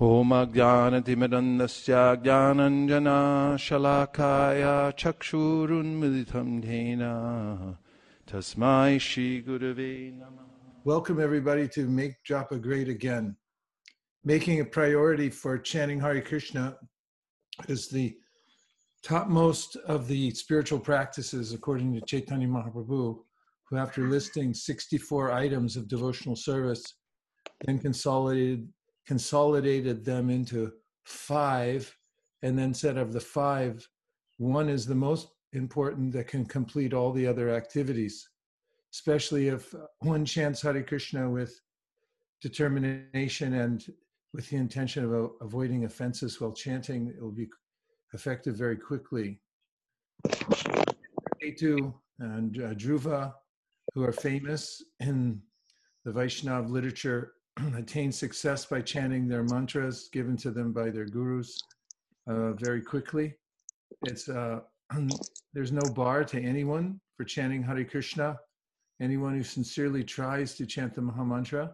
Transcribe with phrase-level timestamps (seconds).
[0.00, 1.92] होमज्ञानतिमिरन्दस्य
[2.24, 2.92] ज्ञानञ्जनाशलाकाय
[5.02, 7.02] चक्षुरुन्मिलितं येन
[8.28, 10.44] तस्मै श्रीगुरवे नमः
[10.84, 13.34] Welcome everybody to Make Japa Great Again.
[14.24, 16.76] Making a priority for chanting Hare Krishna
[17.68, 18.14] is the
[19.02, 23.18] topmost of the spiritual practices according to Chaitanya Mahaprabhu,
[23.64, 26.84] who after listing 64 items of devotional service,
[27.64, 28.68] then consolidated
[29.05, 30.71] consolidated them into
[31.03, 31.95] five,
[32.41, 33.87] and then said of the five,
[34.37, 38.29] one is the most important that can complete all the other activities,
[38.93, 41.59] especially if one chants Hare Krishna with
[42.41, 43.85] determination and
[44.33, 47.47] with the intention of avoiding offenses while chanting, it will be
[48.13, 49.39] effective very quickly.
[51.41, 53.33] Ketu and uh, Dhruva,
[53.93, 55.41] who are famous in
[56.05, 57.33] the Vaishnav literature,
[57.75, 61.61] attain success by chanting their mantras given to them by their gurus
[62.27, 63.35] uh, very quickly.
[64.03, 64.61] It's uh,
[65.53, 68.37] there's no bar to anyone for chanting Hare Krishna.
[69.01, 71.71] Anyone who sincerely tries to chant the Mahamantra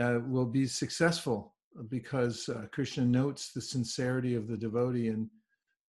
[0.00, 1.54] uh, will be successful
[1.88, 5.30] because uh, Krishna notes the sincerity of the devotee in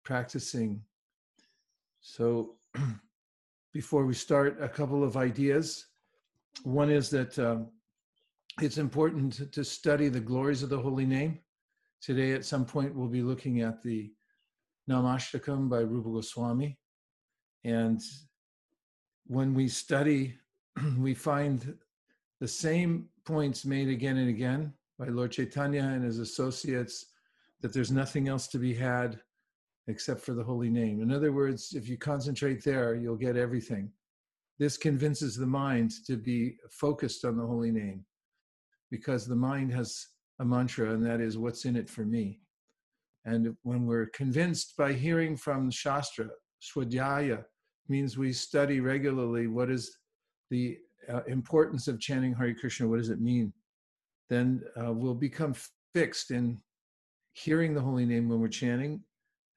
[0.03, 0.81] practicing.
[2.01, 2.55] So,
[3.73, 5.87] before we start, a couple of ideas.
[6.63, 7.67] One is that um,
[8.61, 11.39] it's important to, study the glories of the holy name.
[12.01, 14.11] Today, at some point, we'll be looking at the
[14.89, 16.79] Namashtakam by Rupa Goswami.
[17.63, 18.01] And
[19.25, 20.35] when we study,
[20.97, 21.77] we find
[22.39, 27.05] the same points made again and again by Lord Chaitanya and his associates
[27.61, 29.19] that there's nothing else to be had
[29.87, 31.01] except for the holy name.
[31.01, 33.91] In other words, if you concentrate there, you'll get everything.
[34.59, 38.03] This convinces the mind to be focused on the holy name
[38.91, 40.07] because the mind has
[40.39, 42.39] a mantra, and that is what's in it for me.
[43.25, 46.29] And when we're convinced by hearing from Shastra,
[46.61, 47.43] Swadhyaya
[47.89, 49.97] means we study regularly what is
[50.49, 50.77] the
[51.11, 53.53] uh, importance of chanting Hari Krishna, what does it mean?
[54.29, 55.53] Then uh, we'll become
[55.93, 56.59] fixed in
[57.33, 59.01] hearing the holy name when we're chanting.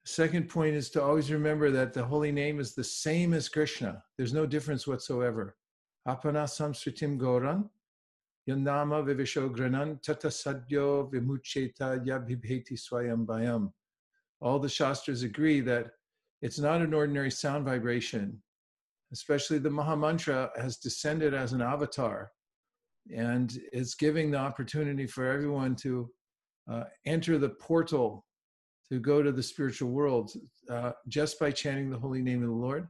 [0.05, 4.01] Second point is to always remember that the holy name is the same as Krishna.
[4.17, 5.55] There's no difference whatsoever.
[6.07, 7.69] Apana samsritim goran
[8.49, 13.71] Yandama Vivishogranan Tata Sadyo Vimucheta Yabhibheti Swayam Bayam.
[14.41, 15.91] All the Shastras agree that
[16.41, 18.41] it's not an ordinary sound vibration.
[19.11, 22.31] Especially the Mahamantra has descended as an avatar
[23.15, 26.09] and is giving the opportunity for everyone to
[26.71, 28.25] uh, enter the portal
[28.89, 30.31] to go to the spiritual world
[30.69, 32.87] uh, just by chanting the holy name of the Lord.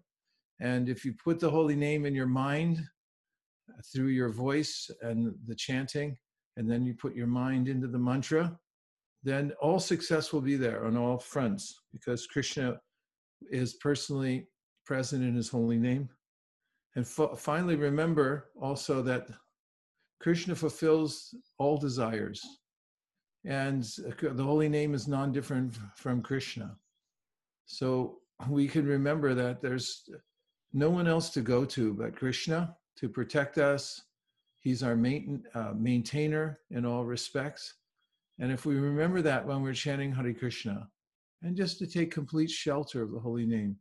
[0.59, 2.81] And if you put the holy name in your mind,
[3.93, 6.17] through your voice and the chanting,
[6.57, 8.57] and then you put your mind into the mantra,
[9.23, 12.79] then all success will be there on all fronts because Krishna
[13.51, 14.47] is personally
[14.85, 16.09] present in his holy name.
[16.95, 19.27] And f- finally, remember also that
[20.19, 22.41] Krishna fulfills all desires.
[23.45, 26.75] And the holy name is non different from Krishna.
[27.65, 30.07] So we can remember that there's
[30.73, 34.01] no one else to go to but Krishna to protect us.
[34.59, 37.73] He's our uh, maintainer in all respects.
[38.39, 40.87] And if we remember that when we're chanting Hare Krishna,
[41.41, 43.75] and just to take complete shelter of the holy name,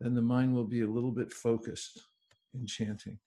[0.00, 2.00] then the mind will be a little bit focused
[2.54, 3.18] in chanting.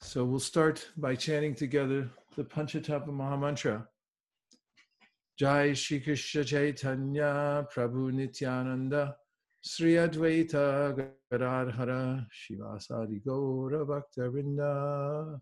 [0.00, 3.86] So we'll start by chanting together the Panchatattva Mahamantra.
[5.38, 9.16] Jai Shri Krishna Chaitanya Prabhu Nityananda
[9.66, 10.94] Sri Advaita
[11.30, 15.40] Gadadhara Srivasadi Gaura Bhaktavrinda.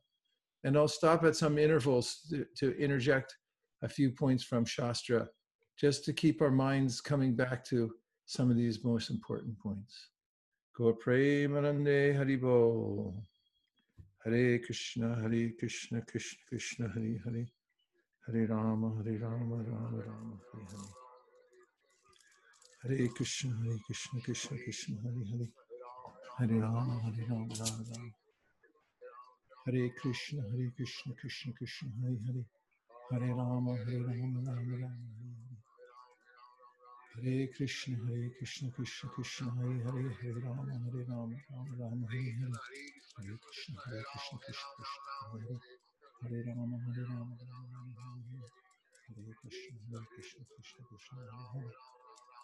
[0.62, 3.36] And I'll stop at some intervals to, to, interject
[3.82, 5.26] a few points from Shastra,
[5.76, 7.92] just to keep our minds coming back to
[8.26, 10.10] some of these most important points.
[10.78, 13.24] Go Premanande Haribol.
[14.24, 17.46] Hare Krishna, Hare Krishna, Krishna Krishna, Hare Hare.
[18.28, 21.01] Hare Rama, Hare Rama, Rama Rama, Hare Hare.
[22.84, 25.44] ہرے کرشن ہرے کرشن کرشن کرشن ہرے ہرے
[26.38, 28.08] ہرے رام ہری رام رام رام
[29.61, 32.43] ہرے کرشن ہرے کرشن کرشن کرشن ہرے ہرے
[32.90, 34.99] ہرے رام ہرے رام رام رام
[37.12, 42.25] ہرے کرشن ہرے کرشن کرشن کرشن ہرے ہرے ہرے رام ہرے رام رام رام ہرے
[42.32, 42.82] ہرے
[43.14, 45.55] ہرے کرشن ہرے کرشن کرشن کرشن ہرے
[46.23, 48.46] ہرے رام ہرے رام رام رام ہرے
[49.08, 52.01] ہرے کرشن ہرے کرشن کرشن کرشن ہرے ہرے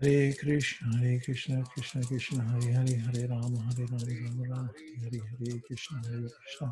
[0.00, 4.96] ہرے کرشن ہرے کرشن کرشن کرشن ہرے ہرے ہرے رام ہرے رام رام رام ہری
[5.00, 6.68] ہری ہرے کرشن ہرے کرشن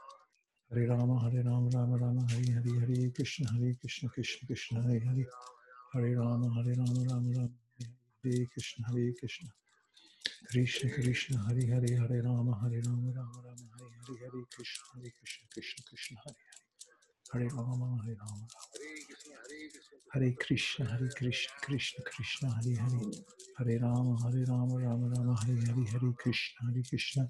[0.71, 4.97] ہرے رام ہرے رام رام رام ہری ہری ہرے کرشن ہرے کرشن کرشن کرشن ہرے
[4.99, 5.23] ہرے
[5.93, 9.47] ہرے رام ہرے رام رام رام ہرے ہرے کرشن ہرے Krishna
[10.49, 15.11] Krishna Krishna Hare Hare Hare Rama Hare Rama Rama Rama Hare Hare Hare Krishna Hare
[15.19, 16.35] Krishna Krishna Krishna Hare
[17.33, 18.47] Hare Hare Rama Hare Rama
[20.13, 23.11] Hare Krishna Hare Krishna Krishna Krishna Hare Hare
[23.57, 27.29] Hare Rama Hare Rama Rama Rama Hare Hare Hare Krishna Hare Krishna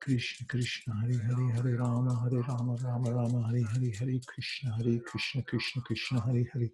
[0.00, 4.98] Krishna Krishna Hare Hare Hare Rama Hare Rama Rama Rama Hare Hare Hare Krishna Hare
[5.06, 6.70] Krishna Krishna Krishna Hare Hare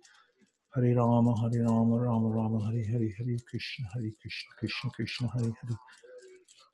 [0.75, 5.53] Hare Rama Hare Rama Rama Rama Hare Hare Hare Krishna Hare Krishna Krishna Krishna Hare
[5.61, 5.77] Hare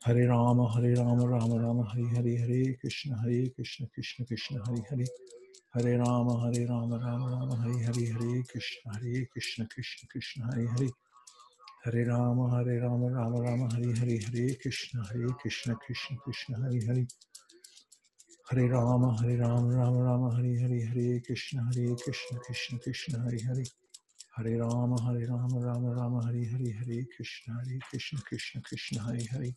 [0.05, 4.81] Hare Rama Hare Rama Rama Rama Hare Hare Hare Krishna Hare Krishna Krishna Krishna Hare
[4.89, 5.05] Hare
[5.75, 10.67] Hare Rama Hare Rama Rama Rama Hare Hare Hare Krishna Hare Krishna Krishna Krishna Hare
[10.77, 10.89] Hare
[11.83, 16.79] Hare Rama Hare Rama Rama Rama Hare Hare Hare Krishna Hare Krishna Krishna Krishna Hare
[16.87, 17.05] Hare
[18.47, 23.43] Hare Rama Hare Rama Rama Rama Hare Hare Hare Krishna Hare Krishna Krishna Krishna Hare
[23.43, 23.63] Hare
[24.39, 29.25] ہرے رام ہرے رام رام رام ہری ہری ہری کرشن ہرے کرشن کرشن کرشن ہری
[29.33, 29.49] ہری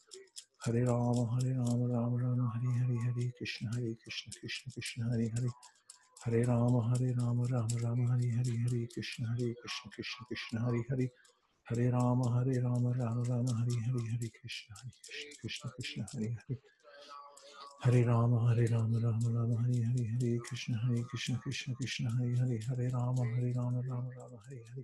[0.66, 5.28] ہرے رام ہرے رام رام رام ہری ہری ہرے کرشن ہرے کرشن کرشن کرشن ہری
[5.28, 5.48] ہری
[6.26, 10.82] ہرے رام ہرے رام رام رام ہری ہری ہرے کرشن ہرے کرشن کرشن کرشن ہری
[10.90, 11.06] ہری
[11.66, 16.32] ہرے رام ہرے رام رام رام ہری ہری ہرے کرشن ہرے کرشن کرشن کرشن ہری
[16.32, 16.71] ہری
[17.82, 22.34] ہرے رام ہرے رام رام رام ہری ہری ہرے کرشن ہرے کرشن کرشن کرشن ہری
[22.38, 24.82] ہرے ہرے رام ہرے رام رام رام ہری ہری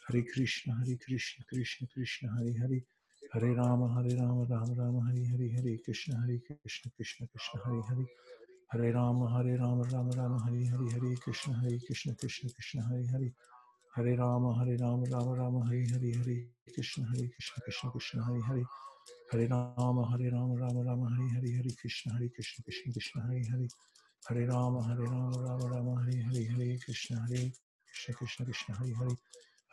[0.00, 2.78] ہرے کرشن ہرے کرشن کرشن کرشن ہری ہری
[3.22, 7.80] ہرے رام ہرے رام رام رام ہری ہری ہرے کرشن ہرے کرشن کرشن کرشن ہری
[7.90, 8.04] ہری
[8.74, 13.08] ہرے رام ہرے رام رام رام ہری ہری ہرے کرشن ہرے کرشن کرشن کرشن ہری
[13.08, 13.28] ہری
[13.96, 16.36] ہرے رام ہرے رام رام رام ہری ہری ہری
[16.76, 18.62] کرشن ہری کرشن کرشن کرشن ہری ہری
[19.32, 23.40] ہرے رام ہرے رام رام رام ہری ہری ہری کرشن ہری کرشن کرشن کرشن ہری
[23.42, 23.66] ہری
[24.22, 27.48] ہرے رام ہرے رام رام رام ہری ہری ہری کشن ہری
[27.86, 29.14] کرشن کرشن کرشن ہری ہری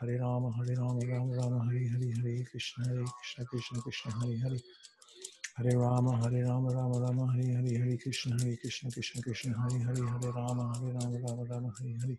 [0.02, 4.42] ہرے رام ہرے رام رام رام ہری ہری ہری کرشن ہری کرشن کرشن کرشن ہری
[4.42, 4.58] ہری
[5.60, 9.84] ہرے رام ہرے رام رام رام ہری ہری ہری کرشن ہری کرشن کرشن کرشن ہری
[9.84, 12.16] ہری ہرے رام ہرے رام رام رام ہری ہری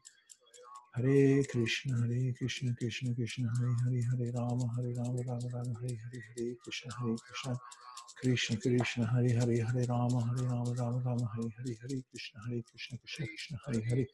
[0.95, 5.95] ہرے کرشن ہرے کرشن کرشن کرشن ہرے ہرے ہرے رام ہرے رام رام رام ہری
[5.95, 7.55] ہرے ہرے کرشن ہرے کرشن
[8.21, 12.61] کرشن کرشن ہرے ہرے ہرے رام ہرے رام رام رام ہرے ہرے ہرے کرشن ہرے
[12.63, 14.05] کرشن کرشن کرشن ہرے ہرے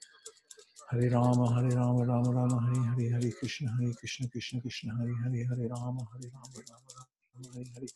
[0.88, 5.12] ہرے رام ہرے رام رام رام ہرے ہرے ہرے کرشن ہرے کرشن کرشن کرشن ہرے
[5.20, 7.06] ہرے ہرے رام ہرے رام رام رام
[7.36, 7.86] ہرے ہرے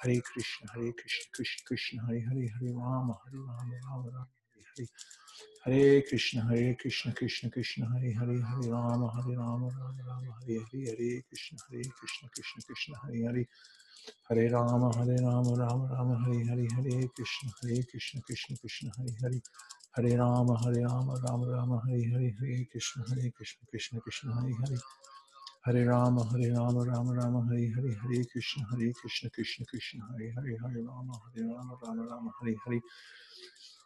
[0.00, 4.62] ہرے کرشن ہرے کرشن کرشن کرشن ہرے ہرے ہرے رام ہرے رام رام رام ہری
[4.70, 4.84] ہری
[5.66, 10.56] ہرے کرشن ہرے کرشن کرشن کرشن ہرے ہرے ہرے رام ہرے رام رام رام ہری
[10.58, 13.42] ہری ہرے کرشن ہرے کرشن کرشن کرشن ہرے ہرے
[14.30, 19.14] ہرے رام ہرے رام رام رام ہری ہری ہرے کرشن ہرے کرشن کرشن کرشن ہرے
[19.22, 19.38] ہرے
[19.96, 24.52] ہرے رام ہرے رام رام رام ہری ہری ہرے کرشن ہرے کرشن کرشن کرشن ہرے
[24.52, 24.76] ہرے
[25.66, 30.30] ہرے رام ہرے رام رام رام ہرے ہری ہرے کرشن ہری کرشن کرشن کرشن ہرے
[30.30, 32.78] ہرے ہرے رام ہرے رام رام رام ہری ہرے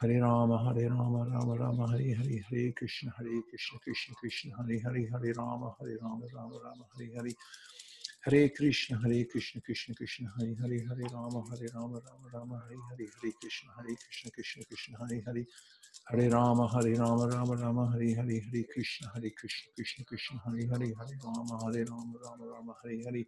[0.00, 4.76] ہرے رام ہرے رام رام رام ہرے ہری ہرے کرشن ہرے کرشن کرشن کرشن ہرے
[4.84, 7.32] ہرے ہرے رام ہرے رام رام رام ہری ہری
[8.26, 12.76] ہرے کرشن ہرے کرشن کرشن کرشن ہرے ہرے ہرے رام ہرے رام رام رام ہرے
[12.90, 15.42] ہری ہرے کرشن ہرے کرشن کرشن کرشن ہرے ہری
[16.10, 20.66] ہرے رام ہرے رام رام رام ہری ہری ہری کرشن ہرے کرشن کرشن کرشن ہرے
[20.66, 23.22] ہرے ہرے رام ہرے رام رام رام ہرے ہری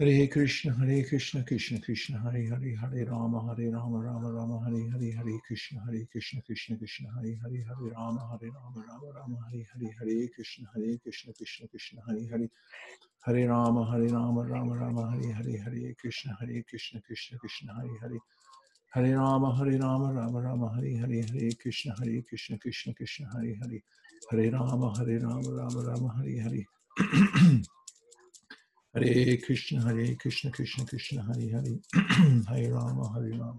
[0.00, 4.80] ہرے کرشن ہری کرشن کرشن کرشن ہرے ہرے ہرے رام ہرے رام رام رام ہری
[4.90, 9.36] ہری ہری کرشن ہرے کرشن کرشن کرشن ہری ہرے ہرے رام ہرے رام رام رام
[9.36, 12.46] ہری ہری ہری کرشن ہری کرشن کرشن کرشن ہرے ہرے
[13.26, 17.96] ہرے رام ہرے رام رام رام ہرے ہرے ہرے کرشن ہرے کرشن کرشن کرشن ہرے
[18.02, 18.18] ہرے
[18.92, 23.54] ہرے رام ہرے رام رام رام ہری ہرے ہرے کرشن ہرے کرشن کرشن کرشن ہرے
[23.54, 23.78] ہرے
[24.32, 26.62] ہرے رام ہرے رام رام رام ہری ہرے
[28.94, 31.74] ہرے کرشن ہرے کرشن کرشن کرشن ہری ہری
[32.48, 33.56] ہرے رام ہرے رام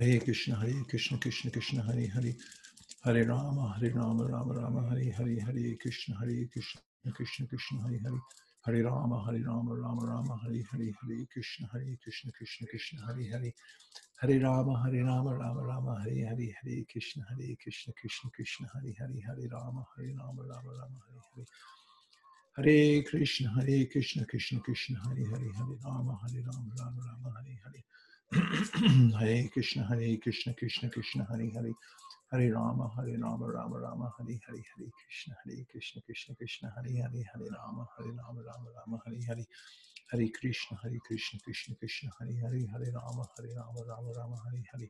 [0.00, 2.32] ہرے کرشن ہرے کرشن کرشن کرشن ہری ہری
[3.06, 7.98] ہرے رام ہرے رام رام رام ہری ہری ہرے کرشن ہری کرشن کرشن کرشن ہری
[8.04, 8.20] ہری
[8.66, 13.32] ہرے رام ہرے رام رام رام ہری ہری ہرے کرشن ہرے کرشن کرشن کرشن ہری
[13.32, 13.50] ہری
[14.22, 18.92] ہرے رام ہرے رام رام رام ہرے ہرے ہرے کرشن ہرے کرشن کرشن کرشن ہرے
[19.00, 21.44] ہرے ہرے رام ہرے رام رام رام ہری ہرے
[22.56, 27.56] ہرے کرشن ہرے کرشن کرشن کرشن ہرے ہرے ہرے رام ہرے رام رام رام ہری
[27.64, 27.80] ہرے
[29.12, 31.70] ہرے کرشن ہرے کرشن کرشن کرشن ہرے ہرے
[32.32, 37.00] ہرے رام ہرے رام رام رام ہری ہری ہری کرشن ہری کرشن کرشن کرشن ہرے
[37.02, 39.42] ہرے ہرے رام ہرے رام رام رام ہری ہرے
[40.08, 44.62] ہری کرشن ہری کرشن کرشن کرشن ہری ہری ہرے رام ہرے رام رام رام ہری
[44.70, 44.86] ہری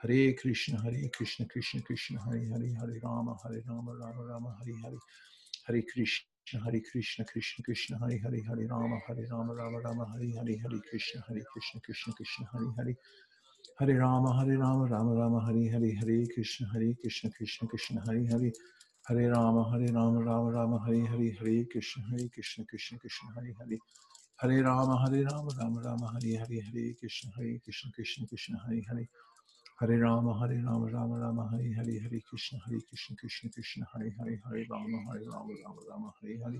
[0.00, 4.72] ہرے کرشن ہرے کرشن کرشن کرشن ہری ہری ہرے رام ہرے رام رام رام ہری
[4.84, 5.00] ہری
[5.66, 10.32] ہرے کرشن ہرے کرشن کرشن کرشن ہری ہری ہرے رام ہرے رام رام رام ہری
[10.36, 12.94] ہری ہرے کرشن ہرے کرشن کرشن کرشن ہری ہری
[13.80, 18.26] ہرے رام ہرے رام رام رام ہری ہری ہرے کرشن ہرے کرشن کرشن کرشن ہری
[18.28, 18.50] ہری
[19.10, 23.52] ہرے رام ہرے رام رام رام ہری ہری ہرے کرشن ہرے کرشن کرشن کرشن ہری
[23.60, 23.76] ہری
[24.38, 28.80] ہرے رام ہرے رام رام رام ہری ہری ہری کرشن ہرے کرشن کرشن کرشن ہرے
[28.80, 29.04] ہرے
[29.80, 34.08] ہرے رام ہرے رام رام رام ہری ہری ہرے کرشن ہرے کرشن کرشن کرشن ہرے
[34.10, 36.58] ہرے ہرے رام ہرے رام رام رام ہری ہرے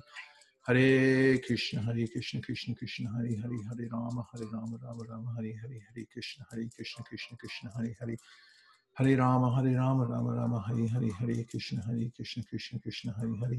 [0.69, 5.53] ہرے کرشن ہرے کرشن کرشن کرشن ہرے ہرے ہرے رام ہرے رام رام رام ہری
[5.59, 8.15] ہری ہری کرشن ہرے کرشن کرشن کرشن ہرے ہرے
[8.97, 13.39] ہرے رام ہرے رام رام رام ہری ہری ہرے کرشن ہرے کرشن کرشن کرشن ہرے
[13.41, 13.59] ہرے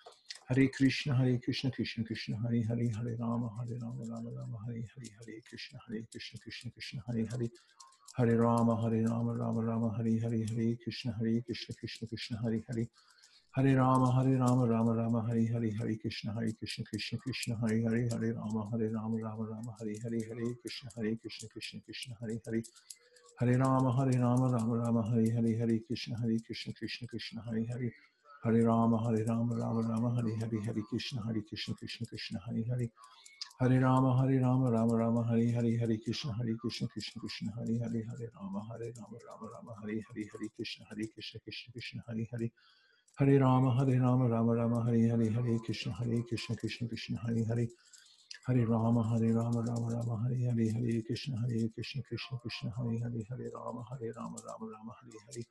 [0.51, 4.81] ہرے کرشن ہرے کرشن کرشن کرشن ہرے ہرے ہرے رام ہرے رام رام رام ہری
[4.87, 7.45] ہری ہرے کرشن ہرے کرشن کرشن کرشن ہرے ہرے
[8.19, 12.59] ہرے رام ہرے رام رام رام ہری ہری ہرے کرشن ہرے کرشن کرشن کرشن ہرے
[12.69, 12.83] ہرے
[13.53, 17.83] ہرے رام ہرے رام رام رام ہری ہری ہرے کرشن ہرے کرشن کرشن کرشن ہرے
[17.85, 22.11] ہرے ہرے رام ہرے رام رام رام ہری ہری ہرے کرشن ہرے کرشن کرشن کرشن
[22.21, 22.61] ہرے ہرے
[23.41, 27.63] ہرے رام ہرے رام رام رام ہری ہری ہرے کرشن ہرے کرشن کرشن کرشن ہرے
[27.73, 27.89] ہرے
[28.43, 32.61] ہرے رام ہرے رام رام رام ہرے ہری ہری کرشن ہرے کرشن کرشن کرشن ہرے
[32.69, 32.85] ہرے
[33.61, 37.75] ہرے رام ہرے رام رام رام ہری ہری ہرے کرشن ہرے کرشن کرشن کرشن ہرے
[37.75, 41.99] ہرے ہرے رام ہرے رام رام رام ہری ہری ہرے کرشن ہرے کرشن کرشن کرشن
[42.03, 42.47] ہرے ہرے
[43.17, 47.43] ہرے رام ہرے رام رام رام ہرے ہرے ہرے کرشن ہرے کرشن کرشن کرشن ہری
[47.43, 47.65] ہرے
[48.47, 52.97] ہرے رام ہرے رام رام رام ہرے ہرے ہرے کرشن ہرے کرشن کرشن کرشن ہرے
[53.03, 55.41] ہرے ہرے رام ہرے رام رام رام ہری ہری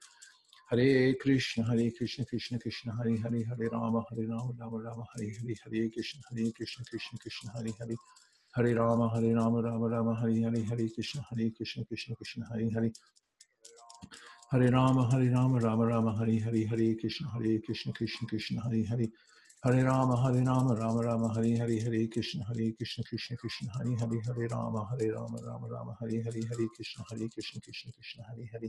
[0.70, 0.78] ہر
[1.12, 5.88] كا ہری كرشن كرشن ہری ہری ہر رام ہری رام رام رام ہری ہری ہری
[5.88, 7.94] كرشن ہری كہشن كرشن ہری ہری
[8.56, 12.88] ہر رام ہر رام رام رام ہری ہری ہری كشن ہری كشن كشن ہری ہری
[14.54, 18.84] ہری رام ہری رام رام رام ہری ہری ہری كشن ہری كشن كرشن كشن ہری
[18.90, 19.04] ہری
[19.66, 23.94] ہر رام ہری رام رام رام ہری ہری ہری كشن ہری كشن كشن كشن ہری
[23.94, 28.68] ہری ہر رام ہر رام رام رام ہری ہری ہری كا ہری كری ہری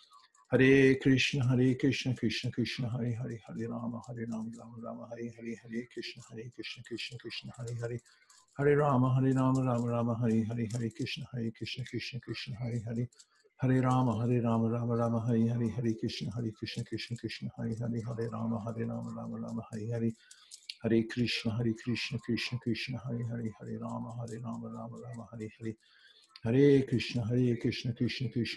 [0.51, 3.39] Hare Krishna, Hare Krishna, Krishna Krishna, Hare Hare.
[3.47, 7.73] Hare Rama, Hare Rama, Rama Rama, Hare Hare, Hare Krishna, Hare Krishna, Krishna Krishna, Hare
[7.79, 7.99] Hare,
[8.57, 10.67] Hare Rama, Hare Rama, Rama Rama, Hare Hare.
[10.73, 13.07] Hare Krishna, Hare Krishna, Krishna Krishna, Hare Hare,
[13.61, 17.75] Hare Rama, Hare Rama, Rama Rama, Hare Hare, Hare Krishna, Hare Krishna, Krishna Krishna, Hare
[17.79, 17.95] Hare.
[18.03, 20.11] Hare Rama, Hare Rama, Rama Rama, Hare Hare,
[20.83, 23.51] Hare Krishna, Hare Krishna, Krishna Krishna, Hare Hare.
[23.57, 25.75] Hare Rama, Hare Rama, Rama Rama, Hare Hare,
[26.45, 26.97] ہر کہ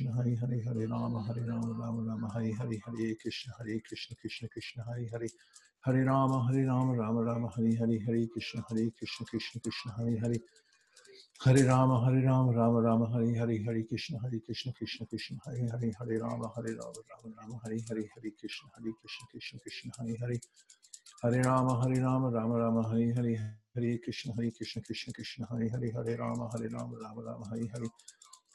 [0.09, 3.14] ہری کرام ہر رام رام رام ہری ہری ہری
[5.85, 7.99] کرام ہری رام رام رام ہری ہری
[11.41, 17.79] ہری کرام ہر رام رام رام ہری ہری ہری کرام ہر رام رام رام ہری
[17.91, 18.49] ہری ہری کر
[21.25, 25.69] ہرے رام ہرے رام رام رام ہری ہری ہرے کرشن ہری کرشن کرشن کرشن ہرے
[25.69, 27.87] ہرے ہرے رام ہرے رام رام رام ہری ہری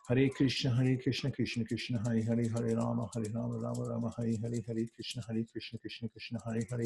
[0.10, 4.36] ہرے کرشن ہرے کرشن کرشن کرشن ہرے ہرے ہرے رام ہرے رام رام رام ہری
[4.44, 6.78] ہری ہری کرشن ہرے کرشن کرشن کرشن ہرے ہرے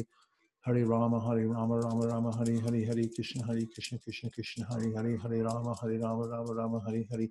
[0.54, 4.94] ہرے رام ہرے رام رام رام ہری ہری ہرے کرشن ہرے کرشن کرشن کرشن ہرے
[4.94, 7.26] ہرے ہرے رام ہرے رام رام رام ہری ہرے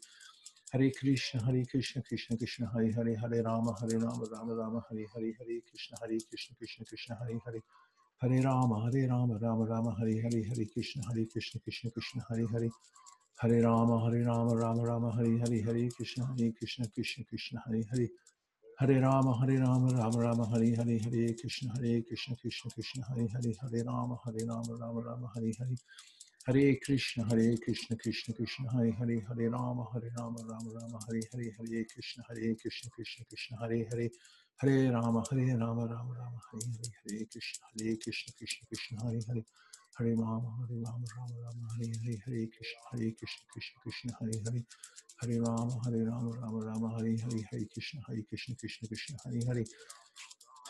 [0.74, 5.06] ہرے کرشن ہرے کرشن کرشن کرشن ہرے ہرے ہرے رام ہرے رام رام رام ہری
[5.16, 7.60] ہری ہری کرشن ہرے کرشن کرشن کرشن ہرے ہرے
[8.24, 12.44] ہرے رام ہرے رام رام رام ہرے ہری ہری کرشن ہرے کرشن کرشن کرشن ہرے
[12.54, 12.68] ہرے
[13.44, 17.82] ہرے رام ہرے رام رام رام ہری ہری ہرے کرشن ہرے کرشن کرشن کرشن ہرے
[17.92, 18.06] ہرے
[18.82, 23.26] ہرے رام ہرے رام رام رام ہری ہرے ہرے کرشن ہرے کرشن کرشن کرشن ہری
[23.26, 25.76] ہرے ہرے رام ہرے رام رام رام ہری ہری
[26.48, 31.20] ہرے کرشن ہرے کرشن کرشن کرشن ہرے ہرے ہرے رام ہرے رام رام رام ہری
[31.34, 34.08] ہری ہری کرشن ہرے کرشن کرشن کرشن ہرے ہرے
[34.64, 39.20] ہرے رام ہرے رام رام رام، ہرے ہرے ہرے کرشن ہرے کرشن کرشن کرشن ہری
[39.30, 39.42] ہری
[40.00, 44.40] ہرے رام ہرے رام رام رام ہری ہرے ہرے کرشن ہرے کرشن کرشن کرشن، ہرے
[44.40, 44.60] ہرے
[45.24, 49.40] ہرے رام ہرے رام رام رام ہری ہری ہرے کرشن ہرے کرشن کرشن کرشن، ہرے
[49.48, 49.64] ہرے۔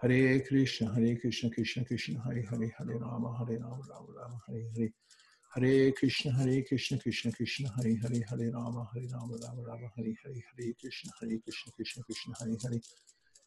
[0.00, 4.62] ہرے کرشن ہرے کرشن کرشن کرشن ہرے ہرے ہرے رام ہرے رام رام رام ہرے
[4.68, 4.86] ہرے
[5.52, 10.14] ہرے کرشن ہرے کرشن کرشن کرشن ہرے ہرے ہرے رام ہرے رام رام رام ہری
[10.22, 12.78] ہری ہرے کرشن ہرے کرشن کرشن کرشن ہرے ہرے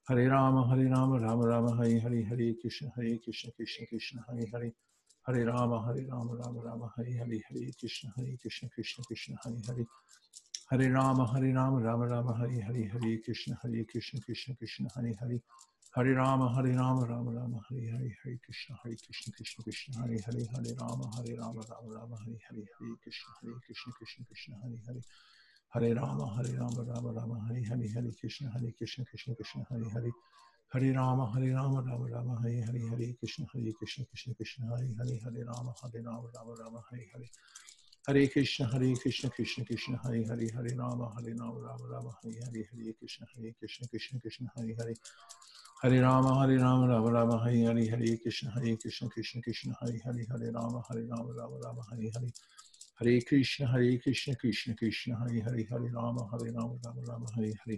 [0.08, 4.46] ہرے رام ہرے رام رام رام ہری ہری ہرے کرشن ہرے کرشن کرشن کرشن ہرے
[4.54, 4.70] ہرے
[5.26, 9.62] ہرے رام ہرے رام رام رام ہری ہری ہرے کرشن ہرے کرشن کرشن کرشن ہرے
[9.70, 9.84] ہرے
[10.72, 15.12] ہرے رام ہرے رام رام رام ہری ہری ہرے کرشن ہرے کرشن کرشن کرشن ہرے
[15.22, 15.38] ہرے
[15.94, 20.18] ہری رام ہری رام رام رام ہری ہری ہری کرشن ہری کرشن کرشن کرشن ہری
[20.18, 24.54] ہری ہری رام ہری رام رام رام ہری ہری ہری کرشن ہری کرشن کرشن کرشن
[24.54, 25.00] ہری ہری
[25.72, 29.90] ہرے رام ہرے رام رام رام ہری ہری ہری کرشن ہری کرشن کرشن کرشن ہری
[29.96, 30.12] ہری
[30.72, 34.94] ہرے رام ہرے رام رام رام ہری ہری ہری کرشن ہری کرشن کرشن کرشن ہری
[34.96, 37.28] ہری ہرے رام ہرے رام رام رام ہری ہری
[38.08, 42.40] ہرے کرشن ہرے کرشن کرشن کرشن ہری ہری ہرے رام ہرے رام رام رام ہری
[42.40, 44.94] ہری ہرے کرشن ہرے کرشن کرشن کرشن ہری ہری
[45.84, 49.98] ہری رام ہری رام رام رام ہری ہری ہری کرشن ہری کرشن کرشن کرشن ہری
[50.06, 52.30] ہری ہری رام ہری رام رام رام ہری ہری
[53.00, 57.52] ہرے کرشن ہرے کرشن کرشن کرشن ہری ہری ہری رام ہری رام رام رام ہری
[57.58, 57.78] ہری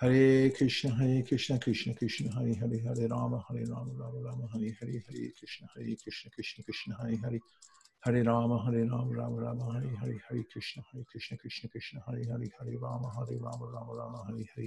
[0.00, 4.70] ہرے کرشن ہرے کرشن کرشن کرشن ہری ہری ہرے رام ہرے رام رام رام ہری
[4.72, 7.38] ہری ہرے کرشن ہرے کرشن کرشن کرشن ہری ہری
[8.02, 12.30] ہرے رام ہرے رام رام رام ہری ہری ہرے کرشن ہرے کرشن کرشن کرشن ہری
[12.30, 14.66] ہری ہرے رام ہرے رام رام رام ہری ہری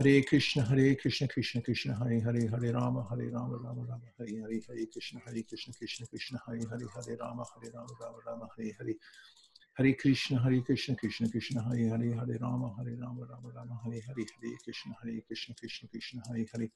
[0.00, 4.40] ہرے کرشن ہرے کرشن کرشن کرشن ہری ہرے ہرے رام ہرے رام رام رام ہری
[4.40, 8.42] ہری ہری کرشن ہرے کرشن کرشن کرشن ہری ہرے ہرے رام ہرے رام رام رام
[8.44, 8.94] ہری ہری
[9.78, 14.00] ہری کرشن ہرے کرشن کرشن کرشن ہری ہرے ہرے رام ہرے رام رام رام ہری
[14.00, 16.66] ہری ہرے کرشن ہری کرشن کرشن کرشن ہرے ہرے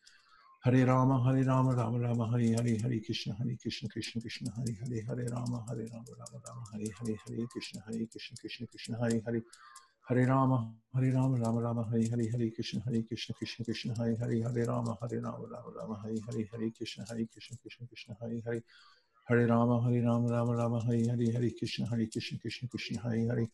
[0.64, 4.74] ہرے رام ہرے رام رام رام ہری ہری ہری کرشن ہرے کرشن کرشن کرشن ہری
[4.80, 8.94] ہرے ہرے رام ہرے رام رام رام ہری ہری ہرے کرشن ہرے کرشن کرشن کرشن
[8.94, 9.40] ہری ہرے
[10.06, 10.52] ہرے رام
[10.94, 14.64] ہرے رام رام رام ہری ہری ہری کرشن ہری کرشن کرشن کرشن ہری ہری ہرے
[14.64, 18.58] رام ہرے رام رام رام ہری ہری ہری کرشن ہری کرشن کرشن کرشن ہری ہری
[19.26, 23.28] ہرے رام ہرے رام رام رام ہری ہری ہری کرشن ہری کرشن کرشن کرشن ہری
[23.28, 23.44] ہری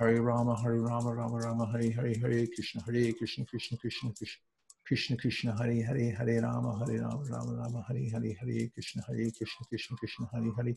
[0.00, 4.40] ہرے رام ہرے رام رام رام ہری ہری ہرے کرشن ہرے کرشن کرشن کرشن کرشن
[4.86, 5.82] کرشن کرشن ہری
[6.14, 10.50] ہرے رام ہرے رام رام رام ہری ہری ہرے کرشن ہرے کرشن کرشن کرشن ہری
[10.58, 10.72] ہری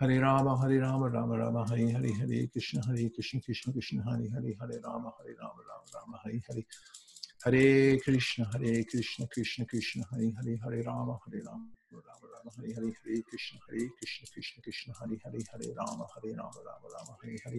[0.00, 4.26] ہرے رام ہرے رام رام رام ہری ہری ہرے کرشن ہرے کرشن کرشن کرشن ہرے
[4.28, 6.60] ہرے ہرے رام ہرے رام رام رام ہری ہرے
[7.46, 12.72] ہرے کرشن ہرے کرشن کرشن کرشن ہرے ہرے ہرے رام ہرے رام رام رام ہری
[12.72, 17.12] ہرے ہرے کرشن ہرے کرشن کرشن کرشن ہرے ہرے ہرے رام ہرے رام رام رام
[17.14, 17.58] ہری ہرے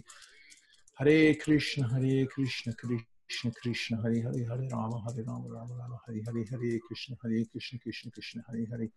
[0.98, 6.20] ہرے کرشن ہرے کرشن کرشن کرشن ہرے ہرے ہرے رام ہرے رام رام رام ہری
[6.28, 8.88] ہری ہرے کرشن ہرے کرشن کرشن کرشن ہرے ہرے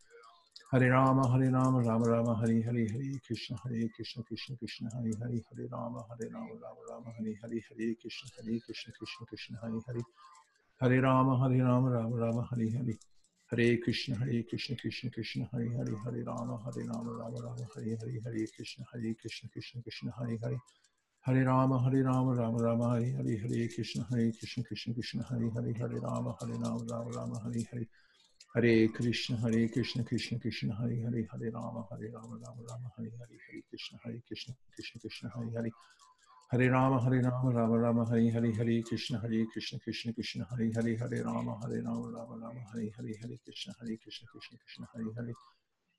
[0.73, 5.11] ہرے رام ہرے رام رام رام ہری ہری ہرے کرشن ہرے کرشن کرشن کرشن ہری
[5.21, 9.55] ہری ہرے رام ہرے رام رام رام ہری ہری ہرے کرشن ہرے کرشن کرشن کرشن
[9.63, 10.03] ہری ہری
[10.81, 12.93] ہرے رام ہرے رام رام رام ہری ہری
[13.53, 17.95] ہرے کرشن ہرے کرشن کرشن کرشن ہری ہری ہرے رام ہرے رام رام رام ہری
[17.95, 20.57] ہری ہرے کرشن ہرے کرشن کرشن کرشن ہری ہری
[21.25, 25.51] ہرے رام ہرے رام رام رام ہری ہری ہرے کرشن ہرے کرشن کرشن کرشن ہری
[25.57, 27.85] ہری ہرے رام ہرے رام رام رام ہری ہری
[28.55, 33.09] ہرے کرشن ہرے کرشن کرشن کرشن ہرے ہرے ہرے رام ہرے رام رام رام ہری
[33.11, 35.71] ہری ہری کرشن ہرے کرشن کرشن کرشن ہرے ہرے
[36.53, 40.69] ہرے رام ہرے رام رام رام ہری ہری ہرے کرشن ہرے کرشن کرشن کرشن ہرے
[40.77, 44.85] ہرے ہرے رام ہرے رام رام رام ہرے ہرے ہرے کرشن ہرے کرشن کرشن کرشن
[44.85, 45.33] ہرے ہرے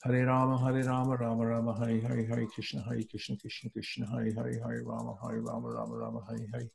[0.01, 4.31] ہرے رام ہرے رام رام رام ہرے ہرے ہرے کرشن ہرے کرشن کرشن کرشن ہرے
[4.31, 6.67] ہرے ہرے رام ہرے رام رام رام ہرے ہرے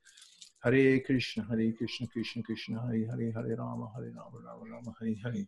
[0.64, 5.14] ہرے کرشن ہرے کرشن کرشن کرشن ہرے ہرے ہرے رام ہرے رام رام رام ہری
[5.24, 5.44] ہری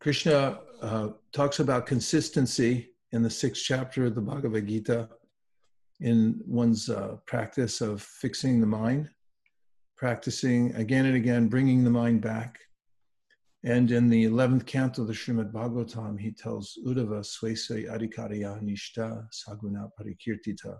[0.00, 5.08] Krishna, uh, talks about consistency in the sixth chapter of the Bhagavad Gita
[6.00, 9.08] in one's uh, practice of fixing the mind,
[9.96, 12.58] practicing again and again, bringing the mind back.
[13.64, 19.26] And in the 11th canto of the Srimad Bhagavatam, he tells Uddhava Swese Adhikarya Nishta
[19.32, 20.76] Saguna Parikirtita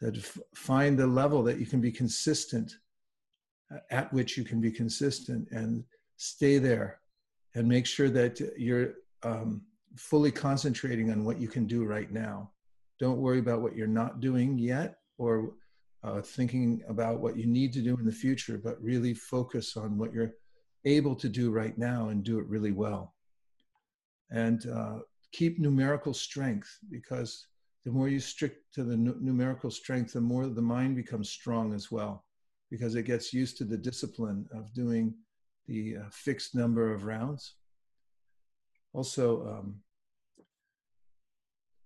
[0.00, 0.16] that
[0.54, 2.72] find the level that you can be consistent,
[3.90, 5.82] at which you can be consistent, and
[6.18, 7.00] stay there
[7.56, 9.62] and make sure that you're um,
[9.96, 12.52] fully concentrating on what you can do right now.
[13.00, 15.54] Don't worry about what you're not doing yet or
[16.04, 19.98] uh, thinking about what you need to do in the future, but really focus on
[19.98, 20.34] what you're
[20.88, 23.14] able to do right now and do it really well.
[24.30, 24.98] And uh,
[25.32, 27.46] keep numerical strength because
[27.84, 31.74] the more you stick to the nu- numerical strength, the more the mind becomes strong
[31.74, 32.24] as well
[32.70, 35.14] because it gets used to the discipline of doing
[35.66, 37.54] the uh, fixed number of rounds.
[38.92, 39.76] Also, um,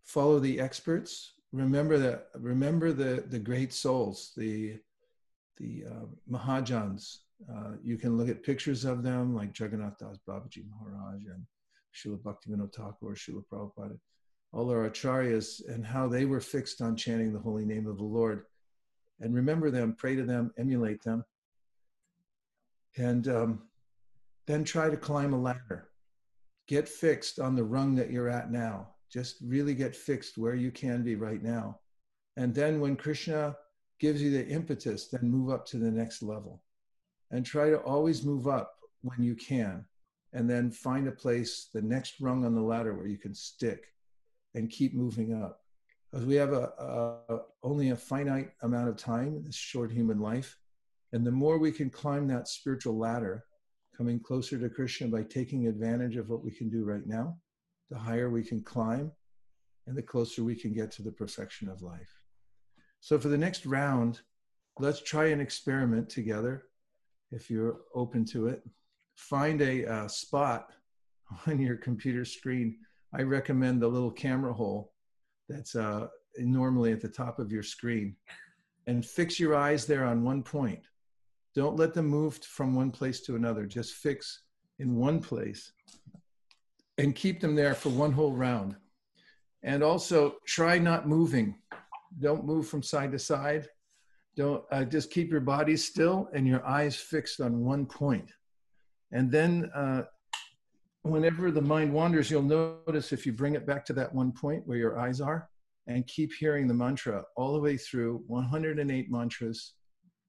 [0.05, 1.33] follow the experts.
[1.53, 2.29] Remember that.
[2.37, 4.79] Remember the the great souls, the
[5.59, 7.19] the uh, Mahajans.
[7.51, 11.47] Uh, you can look at pictures of them, like Jagannath Das Babaji Maharaj and
[11.95, 13.99] Srila Bhaktivinoda Thakur, Srila Prabhupada,
[14.53, 18.05] all our acharyas, and how they were fixed on chanting the holy name of the
[18.05, 18.45] Lord.
[19.21, 21.25] And remember them, pray to them, emulate them,
[22.97, 23.63] and um,
[24.47, 25.89] then try to climb a ladder.
[26.69, 28.89] Get fixed on the rung that you're at now.
[29.11, 31.79] Just really get fixed where you can be right now.
[32.37, 33.57] And then when Krishna
[34.01, 36.63] gives you the impetus, then move up to the next level.
[37.33, 39.85] And try to always move up when you can.
[40.33, 43.87] And then find a place, the next rung on the ladder where you can stick
[44.55, 45.61] and keep moving up.
[46.11, 46.73] Because we have a,
[47.29, 50.57] a only a finite amount of time in this short human life.
[51.13, 53.45] And the more we can climb that spiritual ladder,
[53.97, 57.37] coming closer to Krishna by taking advantage of what we can do right now,
[57.91, 59.13] the higher we can climb
[59.87, 62.13] and the closer we can get to the perfection of life.
[63.01, 64.21] So, for the next round,
[64.79, 66.65] let's try an experiment together
[67.33, 68.63] if you're open to it.
[69.17, 70.69] Find a uh, spot
[71.47, 72.79] on your computer screen.
[73.15, 74.93] I recommend the little camera hole
[75.49, 76.07] that's uh,
[76.39, 78.17] normally at the top of your screen
[78.87, 80.81] and fix your eyes there on one point.
[81.55, 83.67] Don't let them move from one place to another.
[83.67, 84.43] Just fix
[84.79, 85.73] in one place
[86.99, 88.77] and keep them there for one whole round.
[89.63, 91.57] And also try not moving.
[92.19, 93.69] Don't move from side to side.
[94.37, 98.31] Don't uh, just keep your body still and your eyes fixed on one point.
[99.13, 100.05] And then uh,
[101.03, 104.67] whenever the mind wanders, you'll notice if you bring it back to that one point
[104.67, 105.49] where your eyes are
[105.87, 109.75] and keep hearing the mantra all the way through 108 mantras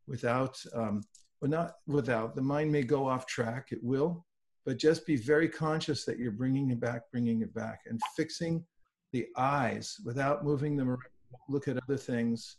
[0.08, 1.02] without, um,
[1.42, 4.26] well, not without, the mind may go off track, it will,
[4.66, 8.66] but just be very conscious that you're bringing it back, bringing it back, and fixing
[9.12, 11.00] the eyes without moving them around.
[11.48, 12.58] Look at other things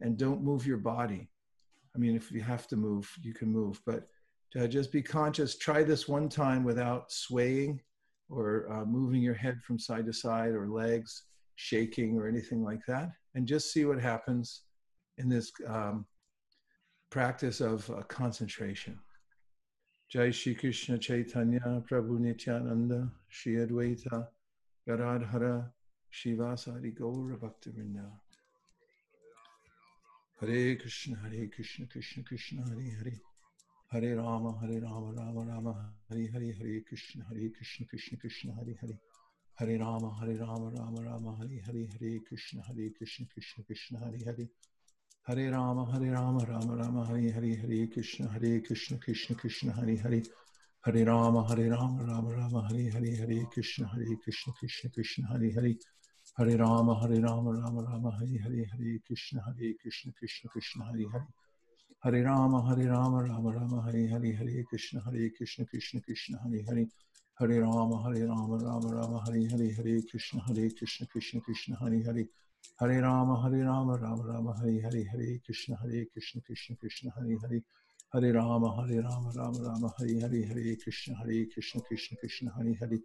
[0.00, 1.28] and don't move your body.
[1.94, 4.08] I mean, if you have to move, you can move, but
[4.52, 5.56] to just be conscious.
[5.56, 7.80] Try this one time without swaying
[8.28, 11.24] or uh, moving your head from side to side or legs
[11.56, 14.62] shaking or anything like that, and just see what happens
[15.18, 16.04] in this um,
[17.10, 18.98] practice of uh, concentration.
[20.10, 24.26] Jai Shri Krishna Chaitanya Prabhu Nityananda Shri Advaita
[24.86, 25.72] Gadadhara
[26.12, 28.10] Srivasadi Gaura Bhaktavrinda
[30.40, 33.10] ہرے کرشن ہرے کرشن کرشن کرشن ہرے ہرے
[33.90, 35.68] ہرے رام ہرے رام رام رام
[36.10, 38.96] ہری ہری ہرے کرشن ہرے کرشن کرشن کرشن ہرے ہرے
[39.58, 44.24] ہرے رام ہرے رام رام رام ہری ہرے ہرے کرشن ہرے کرشن کرشن کرشن ہرے
[44.24, 44.44] ہرے
[45.26, 49.96] ہرے رام ہرے رام رام رام ہری ہری ہرے کرشن ہرے کرشن کرشن کرشن ہرے
[50.04, 50.20] ہرے
[50.84, 55.50] ہرے رام ہرے رام رام رام ہری ہری ہرے کرشن ہرے کرشن کرشن کرشن ہرے
[55.50, 55.72] ہرے
[56.38, 61.04] ہرے رام ہرے رام رام رام ہری ہری ہری کرشن ہرے کرشن کرشن کرشن ہرے
[61.04, 61.26] ہرے
[62.04, 66.60] ہرے رام ہرے رام رام رام ہری ہری ہرے کشن ہرے کشن کرشن کرشن ہرے
[66.60, 66.84] ہرے
[67.40, 72.02] ہرے رام ہرے رام رام رام ہری ہری ہرے کشن ہرے کرشن کرشن کرشن ہرے
[72.02, 72.24] ہرے
[72.80, 77.34] ہرے رام ہرے رام رام رام ہری ہری ہری کرشن ہرے کشن کشن کرشن ہری
[77.34, 77.58] ہرے
[78.14, 82.72] ہرے رام ہرے رام رام رام ہری ہری ہری کرشن ہری کرشن کرشن کرشن ہرے
[82.80, 82.96] ہرے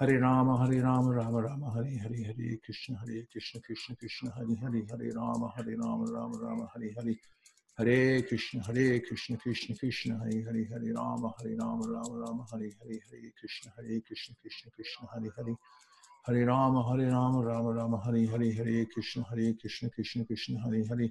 [0.00, 4.54] ہرے رام ہرے رام رام رام ہری ہری ہری کرشن ہرے کرشن کرشن کرشن ہری
[4.62, 7.14] ہرے ہرے رام ہرے رام رام رام ہری ہری
[7.78, 12.70] ہرے کرشن ہرے کرشن کرشن کرشن ہرے ہرے ہرے رام ہرے رام رام رام ہری
[12.72, 15.54] ہری ہری کرشن ہرے کرشن کرشن کرشن ہری ہرے
[16.28, 20.82] ہرے رام ہرے رام رام رام ہری ہری ہری کرشن ہری کرشن کرشن کرشن ہرے
[20.90, 21.06] ہرے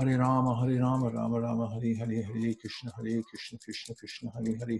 [0.00, 4.56] ہرے رام ہرے رام رام رام ہری ہری ہری کرشن ہرے کرشن کرشن کرشن ہرے
[4.56, 4.78] ہرے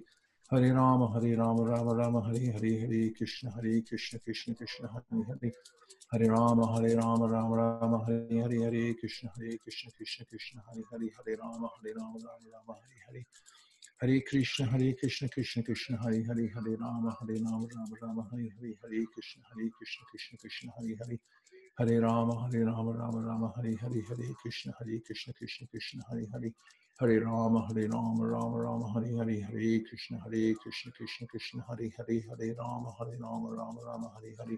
[0.50, 5.20] ہری رام ہری رام رام رام ہری ہری ہری کرشن ہری کرشن کرشن کرشن ہری
[5.22, 5.48] ہری
[6.12, 10.82] ہری رام ہری رام رام رام ہری ہری ہری کرشن ہری کرشن کرشن کرشن ہری
[10.92, 13.22] ہری ہری رام ہری رام رام رام ہری ہری
[14.02, 18.48] ہری کرشن ہری کرشن کرشن کرشن ہری ہری ہری رام ہری رام رام رام ہری
[18.48, 21.16] ہری ہری کرشن ہری کرشن کرشن کرشن ہری ہری
[21.80, 26.24] ہری رام ہری رام رام رام ہری ہری ہری کرشن ہری کرشن کرشن کرشن ہری
[26.34, 26.50] ہری
[26.98, 31.86] ہرے رام ہرے رام رام رام ہری ہری ہرے کرشن ہرے کرشن کرشن کرشن ہرے
[31.98, 34.56] ہرے ہرے رام ہرے رام رام رام ہرے ہری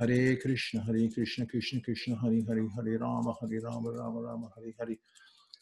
[0.00, 4.70] ہرے کرشن ہرے کرشن کرشن کرشن ہرے ہرے ہرے رام ہرے رام رام رام ہری
[4.80, 4.94] ہرے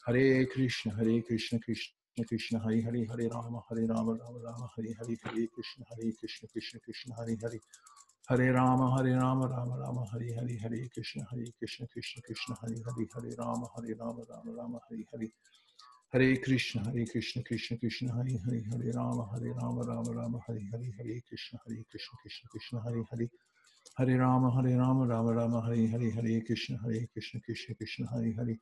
[0.09, 4.93] ہرے کرشن ہرے کرشن کرشن کرشن ہرے ہرے ہرے رام ہرے رام رام رام ہری
[4.93, 7.59] ہری ہرے کرشن ہرے کرشن کرشن کرشن ہرے ہرے
[8.31, 12.81] ہرے رام ہرے رام رام رام ہری ہری ہرے کرشن ہرے کرشن کرشن کرشن ہرے
[12.81, 15.27] ہرے ہرے رام ہرے رام رام رام ہری ہرے
[16.15, 20.65] ہرے کرشن ہرے کرشن کرشن کرشن ہری ہری ہرے رام ہرے رام رام رام ہری
[20.73, 23.27] ہری ہرے کرشن ہرے کرشن کرشن کرشن ہری ہری
[23.99, 28.33] ہرے رام ہرے رام رام رام ہری ہری ہرے کرشن ہرے کرشن کرشن کرشن ہری
[28.37, 28.55] ہری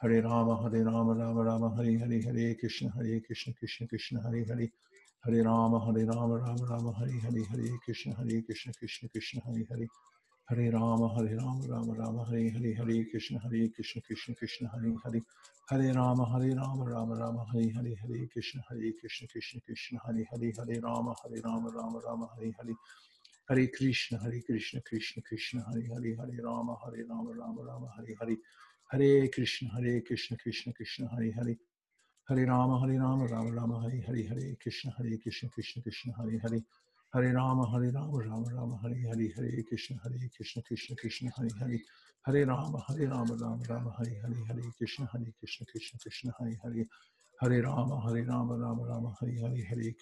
[0.00, 4.42] ہرے رام ہرے رام رام رام ہری ہری ہرے کرشن ہرے کرشن کرشن کرشن ہری
[4.50, 4.66] ہری
[5.24, 9.62] ہرے رام ہرے رام رام رام ہری ہری ہرے کرشن ہرے کرشن کرشن کرشن ہری
[9.70, 9.86] ہری
[10.52, 14.90] ہرے رام ہرے رام رام رام ہرے ہرے ہرے کرشن ہرے کرشن کرشن کرشن ہری
[15.04, 15.20] ہرے
[15.72, 20.22] ہرے رام ہرے رام رام رام ہرے ہرے ہرے کرشن ہرے کرشن کرشن کرشن ہرے
[20.32, 22.72] ہرے ہرے رام ہرے رام رام رام ہری ہرے
[23.50, 28.14] ہرے کرشن ہرے کرشن کرشن کرشن ہرے ہرے ہرے رام ہرے رام رام رام ہری
[28.20, 28.36] ہری
[28.92, 31.54] ہرے کرشن ہرے کرشن کرشن کرشن ہرے ہرے
[32.28, 36.36] ہرے رام ہرے رام رام رام ہری ہری ہرے کرشن ہرے کرشن کرشن کرشن ہرے
[36.36, 36.58] ہرے
[37.14, 40.44] ہر رام ہر رام رام رام ہری ہری ہر کشن ہر کہ
[42.28, 45.46] ہر رام ہر رام رام رام ہری ہری ہر کشن ہر کہ
[46.64, 49.92] ہر رام ہر رام رام رام ہری ہری ہر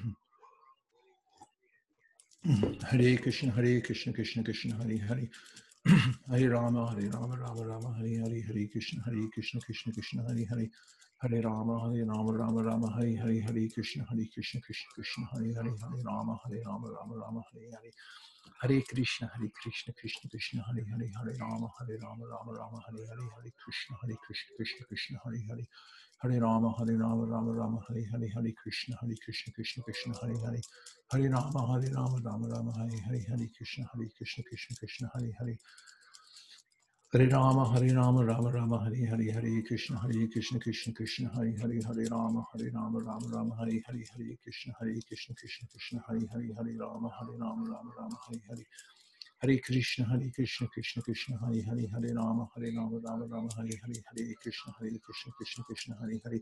[3.18, 5.26] ہری ہری ہر کشن ہر کہری
[6.30, 9.42] ہر رام ہر رام رام رام ہری ہری ہری کر
[11.20, 15.52] ہرے رام ہرے رام رام رام ہرے ہرے ہرے کرشن ہرے کرشن کرشن کرشن ہرے
[15.52, 17.90] ہرے ہرے رام ہرے رام رام رام ہری ہری
[18.62, 23.04] ہرے کرشن ہری کرشن کرشن کرشن ہرے ہرے ہرے رام ہرے رام رام رام ہرے
[23.04, 25.64] ہرے ہرے کرشن ہرے کرشن کرشن کرشن ہرے ہرے
[26.24, 30.36] ہرے رام ہرے رام رام رام ہرے ہری ہری کرشن ہرے کرشن کرشن کرشن ہرے
[30.44, 30.60] ہرے
[31.14, 35.30] ہرے رام ہرے رام رام رام ہری ہری ہرے کرشن ہرے کرشن کرشن کرشن ہرے
[35.40, 35.54] ہرے
[37.14, 41.50] ہرے رام ہرے رام رام رام ہری ہری ہری کرشن ہرے کرشن کرشن کرشن ہرے
[41.62, 45.98] ہرے ہرے رام ہرے رام رام رام ہری ہری ہری کرشن ہرے کرشن کرشن کرشن
[46.08, 48.64] ہرے ہرے ہرے رام ہرے رام رام رام ہری ہری
[49.42, 53.76] ہرے کرشن ہرے کرشن کرشن کرشن ہرے ہرے ہرے رام ہرے رام رام رام ہری
[53.76, 56.38] ہرے ہرے کرشن ہرے کرشن کرشن کرشن ہرے ہرے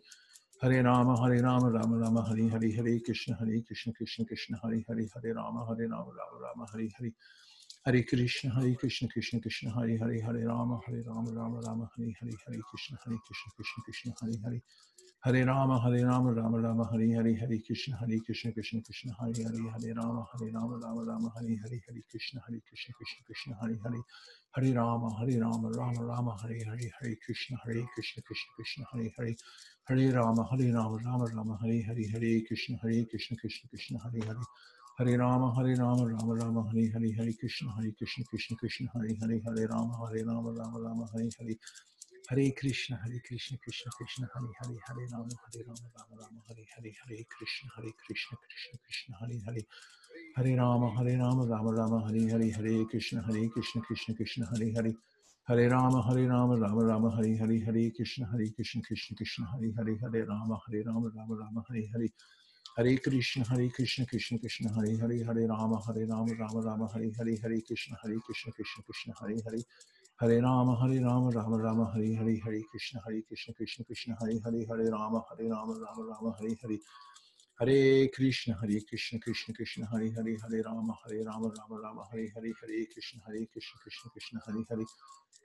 [0.63, 4.81] ہرے رام ہرے رام رام رام ہری ہری ہرے کرشن ہرے کرشن کرشن کرشن ہرے
[4.89, 7.11] ہرے ہرے رام ہرے رام رام رام ہری ہری
[7.87, 12.11] ہری کرشن ہری کرشن کرشن کرشن ہری ہری ہرے رام ہرے رام رام رام ہری
[12.12, 14.59] ہری ہری کرشن ہری کرشن کرشن کرشن ہری ہری
[15.27, 19.42] ہرے رام ہرے رام رام رام ہری ہری ہری کرشن ہری کرشن کرشن کرشن ہری
[19.42, 23.53] ہری ہرے رام ہرے رام رام رام ہری ہری ہری کرشن ہری کرشن کرشن کرشن
[23.62, 24.03] ہری ہری
[24.57, 29.09] ہرے رام ہرے رام رام رام ہری ہری ہری کرشن ہری کرشن کرشن کرشن ہری
[29.18, 29.35] ہری
[29.90, 34.29] ہرے رام ہرے رام رام رام ہری ہری ہرے کرشن ہری کرشن کرشن کرشن ہری
[34.29, 34.45] ہری
[34.98, 39.14] ہرے رام ہرے رام رام رام ہری ہری ہری کرشن ہرے کرشن کرشن کرشن ہرے
[39.22, 41.55] ہرے ہرے رام ہرے رام رام رام ہری ہرے
[42.31, 46.64] ہرے کرشن ہرے کرشن کرشن کرشن ہرے ہرے ہرے رام ہرے رام رام رام ہرے
[46.72, 49.61] ہرے ہرے کرشن ہرے کرشن کرشن کرشن ہرے ہرے
[50.38, 54.74] ہرے رام ہرے رام رام رام ہری ہری ہرے کرشن ہرے کرشن کرشن کرشن ہری
[54.76, 54.92] ہری
[55.48, 59.70] ہرے رام ہرے رام رام رام ہری ہری ہری کرشن ہرے کرشن کرشن کرشن ہرے
[59.78, 62.07] ہرے ہرے رام ہرے رام رام رام ہری ہرے
[62.79, 67.11] ہری کرشن، ہرے کرشن کرشن کرشن، ہرے ہرے ہرے رام ہرے رام رام رام ہری
[67.19, 69.61] ہری ہرے کرشن ہرے کرشن کرشن کرشن، ہرے ہرے
[70.23, 74.39] ہرے رام ہرے رام رام رام ہری ہرے ہرے کرشن ہرے کرشن کرشن کرشن، ہرے
[74.45, 76.77] ہرے ہرے رام ہرے رام رام رام، ہرے ہرے
[77.62, 82.27] ہرے کرشن ہرے کرشن کرشن کرشن ہرے ہرے ہرے رام ہرے رام رام رام ہری
[82.37, 84.85] ہرے ہرے کرشن ہرے کرشن کرشن کرشن ہرے ہرے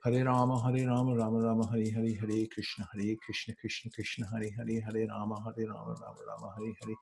[0.02, 4.48] ہرے رام ہرے رام رام رام ہری ہری ہرے کرشن ہرے کرشن کرشن کرشن ہرے
[4.58, 6.94] ہرے ہرے رام ہرے رام رام رام ہرے ہری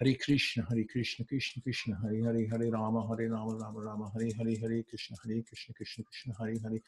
[0.00, 4.30] ہرے کرشن ہرے کرشن کرشن کرشن ہرے ہرے ہرے رام ہرے رام رام رام ہری
[4.38, 6.78] ہرے ہرے کرشن ہرے کرشن کرشن کرشن ہرے ہرے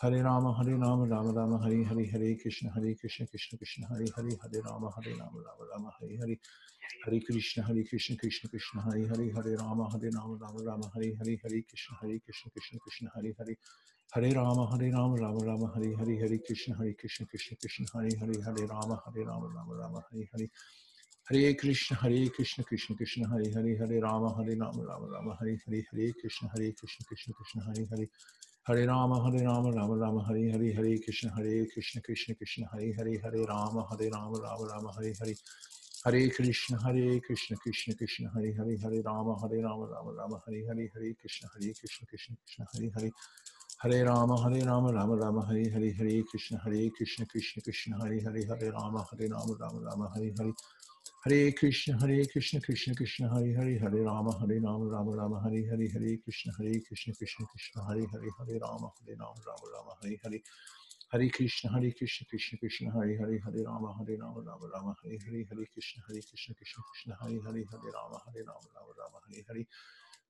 [0.00, 4.04] ہرے رام ہرے رام رام رام ہری ہری ہرے کرشن ہری کرشن کرشن کرشن ہرے
[4.16, 6.34] ہرے ہرے رام ہرے رام رام رام ہری ہری
[7.06, 11.10] ہرے کرشن ہرے کرشن کرشن کرشن ہرے ہرے ہرے رام ہرے رام رام رام ہری
[11.14, 13.54] ہری ہرے کرشن ہرے کرشن کرشن کرشن ہرے ہرے
[14.12, 18.16] ہرے رام ہرے رام رام رام ہری ہری ہرے کرشن ہرے کرشن کرشن کرشن ہرے
[18.20, 20.46] ہرے ہرے رام ہرے رام رام رام ہری ہری
[21.28, 25.54] ہرے کرشن ہرے کرشن کرشن کرشن ہرے ہرے ہرے رام ہرے رام رام رام ہری
[25.56, 28.04] ہری ہرے کرشن ہرے کرشن کرشن کرشن ہرے ہرے
[28.66, 32.90] ہرے رام ہرے رام رام رام ہری ہری ہری کرشن ہرے کرشن کرشن کرشن ہرے
[32.92, 35.32] ہرے ہرے رام ہرے رام رام رام ہری ہرے
[36.06, 40.68] ہرے کرشن ہرے کرشن کرشن کرشن ہرے ہرے ہرے رام ہرے رام رام رام ہری
[40.68, 43.08] ہری ہری کرشن ہرے کرشن کرشن کرشن ہرے ہرے
[43.84, 48.18] ہرے رام ہرے رام رام رام ہری ہری ہرے کرشن ہرے کرشن کرشن کرشن ہرے
[48.24, 50.50] ہرے ہرے رام ہرے رام رام رام ہری ہرے
[51.22, 55.66] Hare Krishna, Hare Krishna, Krishna Krishna, Hare Hare, Hare Rama, Hare Rama, Rama Rama, Hare
[55.68, 59.92] Hare, Hare Krishna, Hare Krishna, Krishna Krishna, Hare Hare, Hare Rama, Hare Rama, Rama Rama,
[60.00, 60.40] Hare Hare.
[61.12, 65.18] Hare Krishna, Hare Krishna, Krishna Krishna, Hare Hare, Hare Rama, Hare Rama, Rama Rama, Hare
[65.20, 69.18] Hare, Hare Krishna, Hare Krishna, Krishna Krishna, Hare Hare, Hare Rama, Hare Rama, Rama Rama,
[69.28, 69.66] Hare Hare.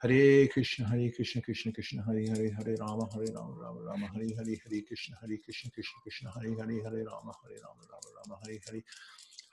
[0.03, 4.27] Hare Krishna, Hare Krishna, Krishna Krishna, Hare Hare, Hare Rama, Hare Rama, Rama Rama, Hare
[4.35, 8.39] Hare, Hare Krishna, Hare Krishna, Krishna Krishna, Hare Hare, Hare Rama, Hare Rama, Rama Rama,
[8.43, 8.83] Hare Hare.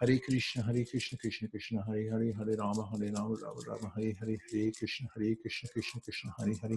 [0.01, 4.11] ہرے کرشن ہرے کرشن کرشن کرشن ہرے ہرے ہرے رام ہرے رام رام رام ہرے
[4.21, 6.75] ہرے ہرے کرشن ہرے کرشن کرشن کرشن ہرے ہرے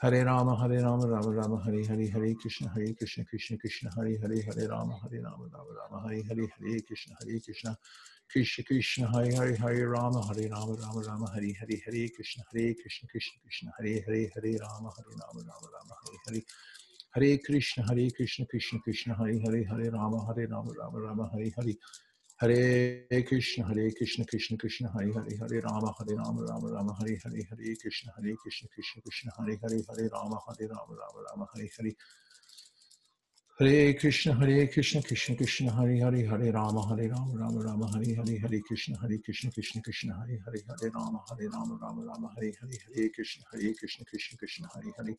[0.00, 4.16] ہرے رام ہرے رام رام رام ہری ہری ہرے کرشن ہرے کرشن کرشن کرشن ہرے
[4.18, 7.76] ہرے ہرے رام ہرے رام رام رام ہرے ہری ہرے کرشن ہرے کرشن
[8.26, 12.72] کرشن کرشن ہرے ہرے ہرے رام ہرے رام رام رام ہری ہری ہرے کرشن ہرے
[12.74, 16.40] کرشن کرشن کرشن ہرے ہرے ہرے رام ہرے رام رام رام ہرے ہرے
[17.16, 21.48] ہرے کرشن ہرے کرشن کرشن کرشن ہرے ہرے ہرے رام ہرے رام رام رام ہرے
[21.58, 21.72] ہری
[22.40, 27.14] ہرے کرشن ہرے کرشن کرشن کرشن ہرے ہرے ہرے رام ہرے رام رام رام ہرے
[27.24, 31.42] ہرے ہرے کرشن ہرے کرشن کرشن کرشن ہرے ہرے ہرے رام ہرے رام رام رام
[31.44, 31.92] ہری ہری
[33.58, 38.14] ہرے کرشن ہرے کرشن کرشن کرشن ہرے ہرے ہرے رام ہرے رام رام رام ہری
[38.16, 42.26] ہرے ہرے کرشن ہرے کرشن کرشن کرشن ہرے ہرے ہرے رام ہرے رام رام رام
[42.26, 45.12] ہرے ہرے ہرے کرشن ہرے کرشن کرشن کرشن ہرے ہرے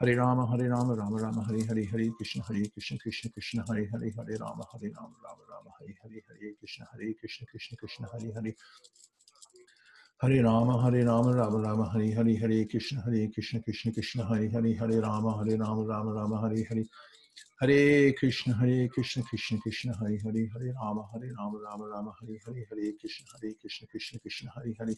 [0.00, 3.82] ہرے رام ہرے رام رام رام ہرے ہرے ہرے کرشن ہرے کرشن کرشن کرشن ہرے
[3.84, 8.04] ہرے ہرے رام ہرے رام رام رام ہرے ہری ہرے کرشن ہرے کرشن کرشن کرشن
[8.12, 8.50] ہرے ہرے
[10.20, 14.48] ہرے رام ہرے رام رام رام ہری ہرے ہرے کرشن ہرے کرشن کرشن کرشن ہری
[14.54, 16.82] ہرے ہرے رام ہرے رام رام رام ہری ہری
[17.62, 22.36] ہرے کرشن ہرے کرشن کرشن کرشن ہری ہری ہرے رام ہرے رام رام رام ہری
[22.48, 24.94] ہری ہرے کرشن ہرے کرشن کرشن کرشن ہرے ہرے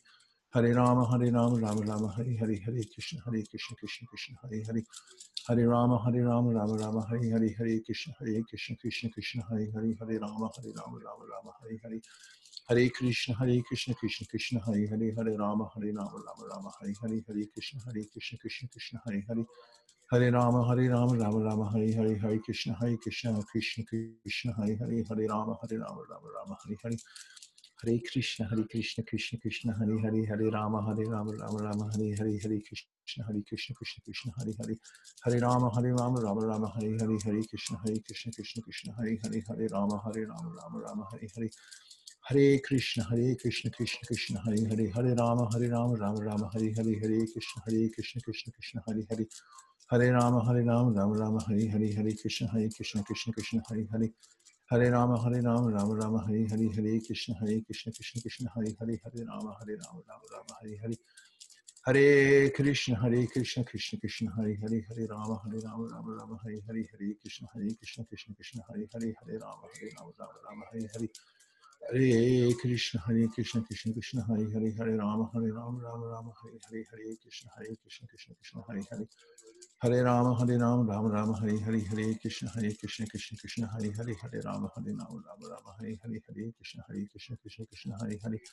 [0.55, 4.61] ہرے رام ہرے رام رام رام ہری ہری ہرے کرشن ہرے کرشن کرشن کرشن ہرے
[4.63, 4.81] ہری
[5.49, 9.65] ہرے رام ہرے رام رام رام ہری ہری ہرے کرشن ہرے کرشن کرشن کرشن ہرے
[9.67, 12.01] ہری ہرے رام ہرے رام رام رام ہری ہری
[12.69, 16.93] ہرے کرشن ہرے کرشن کرشن کرشن ہرے ہرے ہرے رام ہرے رام رام رام ہری
[17.01, 19.43] ہری ہرے کرشن ہرے کرشن کرشن کرشن ہرے ہری
[20.11, 24.75] ہرے رام ہرے رام رام رام ہری ہری ہرے کرشن ہرے کرشن کرشن کرشن ہری
[24.81, 26.97] ہرے ہرے رام ہرے رام رام رام ہری ہری
[27.83, 32.13] ہرے کرشن ہرے کرشن کرشن کرشن ہرے ہرے ہرے رام ہرے رام رام رام ہری
[32.13, 34.75] ہری ہرے کرشن ہرے کرشن کرشن کرشن ہرے ہرے
[35.27, 39.15] ہرے رام ہرے رام رام رام ہری ہرے ہرے کرشن ہرے کرشن کرشن کرشن ہرے
[39.15, 41.49] ہرے ہرے رام ہرے رام رام رام ہرے ہرے
[42.31, 46.73] ہرے کرشن ہرے کرشن کرشن کرشن ہرے ہرے ہرے رام ہرے رام رام رام ہری
[46.79, 49.25] ہری ہرے کرشن ہرے کرشن کرشن کرشن ہری ہری
[49.93, 53.85] ہرے رام ہرے رام رام رام ہری ہری ہرے کرشن ہرے کرشن کرشن کرشن ہری
[53.95, 54.07] ہرے
[54.73, 58.71] ہرے رام ہرے رام رام رام ہری ہری ہری کرشن ہرے کرشن کرشن کرشن ہرے
[58.81, 60.95] ہرے ہرے رام ہرے رام رام رام ہری ہری
[61.87, 62.05] ہرے
[62.49, 66.83] کرشن ہرے کرشن کرشن کرشن ہرے ہرے ہرے رام ہرے رام رام رام ہری ہری
[66.93, 70.85] ہرے کرشن ہرے کرشن کرشن کرشن ہرے ہرے ہرے رام ہرے رام رام رام ہری
[70.87, 71.07] ہری
[71.83, 76.57] ہرے کرشن ہرے کرشن کرشن کرشن ہری ہری ہرے رام ہرے رام رام رام ہری
[76.57, 79.05] ہری ہرے کرشن ہرے کرشن کرشن کرشن ہری ہرے
[79.83, 83.91] ہرے رام ہرے رام رام رام ہری ہری ہرے کرشن ہرے کرشن کرشن کرشن ہرے
[83.99, 87.93] ہرے ہرے رام ہرے رام رام رام ہری ہری ہرے کرشن ہرے کرشن کرشن کرشن
[87.95, 88.45] ہری ہرے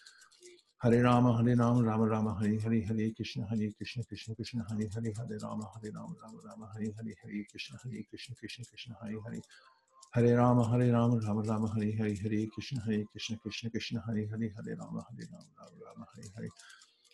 [0.84, 4.88] ہرے رام ہرے رام رام رام ہری ہری ہرے کرشن ہری کرشن کرشن کرشن ہرے
[4.96, 8.92] ہرے ہرے رام ہرے رام رام رام ہری ہری ہرے کرشن ہرے کرشن کرشن کرشن
[9.04, 9.40] ہری ہرے
[10.14, 14.26] ہرے رام ہرے رام رام رام ہری ہری ہری کرشن ہرے کرشن کرشن کرشن ہرے
[14.26, 16.48] ہرے ہرے رام ہرے رام رام رام ہرے ہرے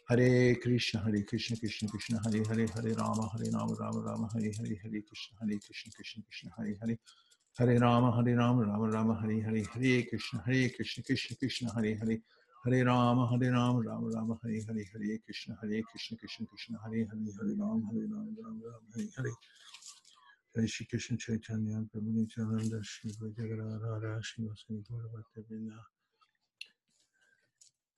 [0.07, 4.51] ہرے کرشن ہرے کرشن کرشن کرشن ہرے ہرے ہرے رام ہرے رام رام رام ہرے
[4.59, 6.95] ہرے ہرے کرشن ہرے کرشن کرشن کرشن ہرے ہرے
[7.55, 11.93] ہرے رام ہرے رام رام رام ہری ہرے ہرے کرشن ہرے کرشن کرشن کرشن ہرے
[11.93, 12.15] ہرے
[12.65, 17.03] ہرے رام ہرے رام رام رام ہری ہری ہرے کرشن ہرے کرشن کرشن کرشن ہرے
[17.03, 19.31] ہرے ہرے رام ہرے Ram Ram Ram Hare Hare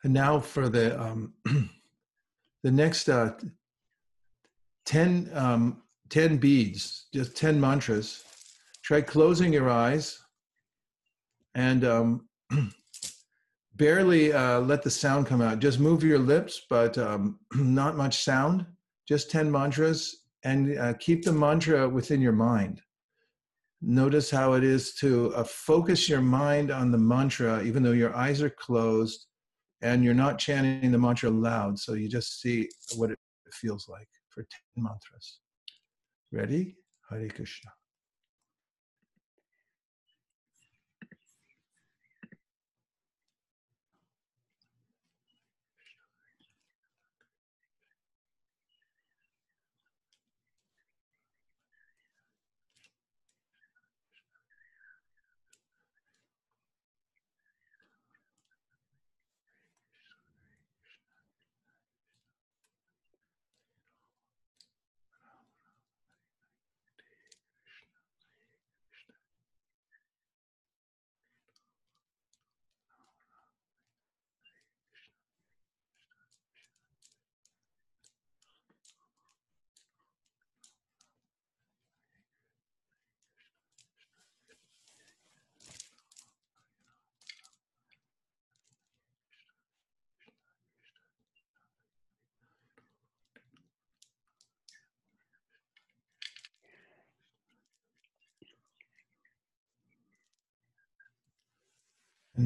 [0.04, 1.34] And now for the um,
[2.64, 3.34] the next uh,
[4.86, 8.24] 10, um, 10 beads, just 10 mantras.
[8.84, 10.20] Try closing your eyes
[11.56, 12.30] and um,
[13.76, 15.60] barely uh, let the sound come out.
[15.60, 18.66] Just move your lips, but um, not much sound.
[19.08, 22.82] Just 10 mantras and uh, keep the mantra within your mind.
[23.82, 28.16] Notice how it is to uh, focus your mind on the mantra, even though your
[28.16, 29.28] eyes are closed
[29.82, 31.78] and you're not chanting the mantra loud.
[31.78, 33.20] So you just see what it
[33.52, 35.40] feels like for 10 mantras.
[36.32, 36.78] Ready?
[37.10, 37.77] Hare Krishna.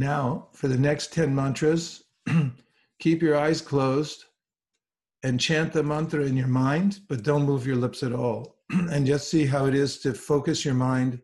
[0.02, 2.06] Now, for the next 10 mantras,
[3.00, 4.26] keep your eyes closed
[5.22, 8.56] and chant the mantra in your mind, but don't move your lips at all.
[8.72, 11.22] and just see how it is to focus your mind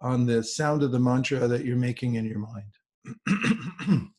[0.00, 4.10] on the sound of the mantra that you're making in your mind.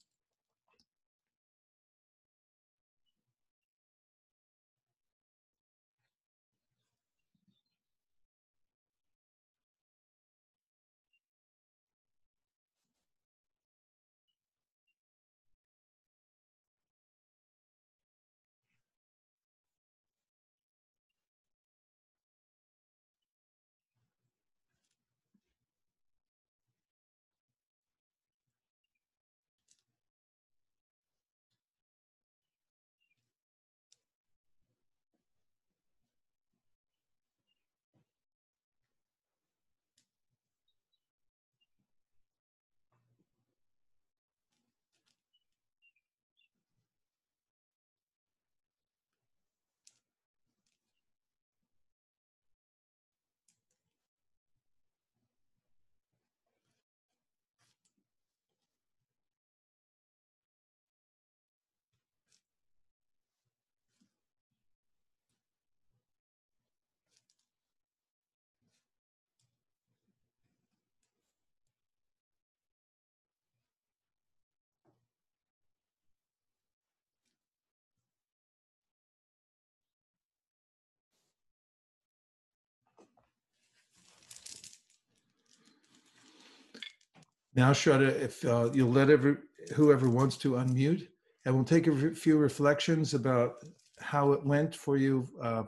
[87.59, 89.35] Now, Shraddha, if uh, you'll let every,
[89.75, 91.09] whoever wants to unmute,
[91.43, 93.55] and we'll take a few reflections about
[93.99, 95.27] how it went for you.
[95.41, 95.63] Uh,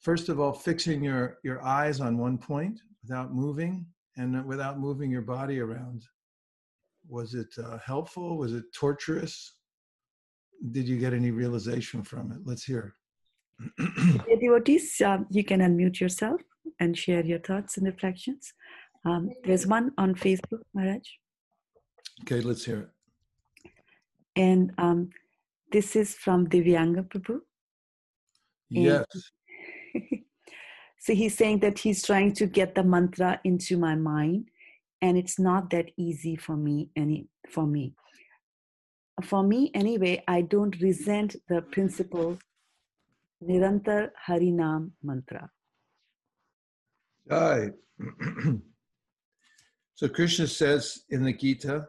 [0.00, 3.86] first of all, fixing your, your eyes on one point without moving
[4.18, 6.02] and without moving your body around.
[7.08, 8.36] Was it uh, helpful?
[8.36, 9.54] Was it torturous?
[10.72, 12.40] Did you get any realization from it?
[12.44, 12.96] Let's hear.
[14.40, 16.42] Devotees, um, you can unmute yourself
[16.80, 18.52] and share your thoughts and reflections.
[19.08, 21.06] Um, there's one on Facebook, Maharaj,
[22.22, 23.70] okay, let's hear it.
[24.36, 25.10] and um,
[25.72, 27.40] this is from Divyanga Prabhu.
[28.68, 29.06] Yes.
[30.98, 34.48] so he's saying that he's trying to get the mantra into my mind,
[35.00, 36.90] and it's not that easy for me.
[36.94, 37.94] Any for me,
[39.22, 40.22] for me anyway.
[40.28, 42.38] I don't resent the principle
[43.42, 45.48] Nirantar Harinam mantra.
[47.26, 47.72] Right.
[49.98, 51.88] so Krishna says in the Gita,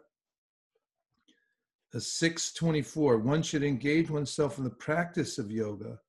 [1.91, 5.99] the 624, one should engage oneself in the practice of yoga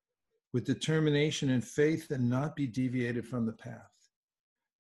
[0.54, 3.90] with determination and faith and not be deviated from the path.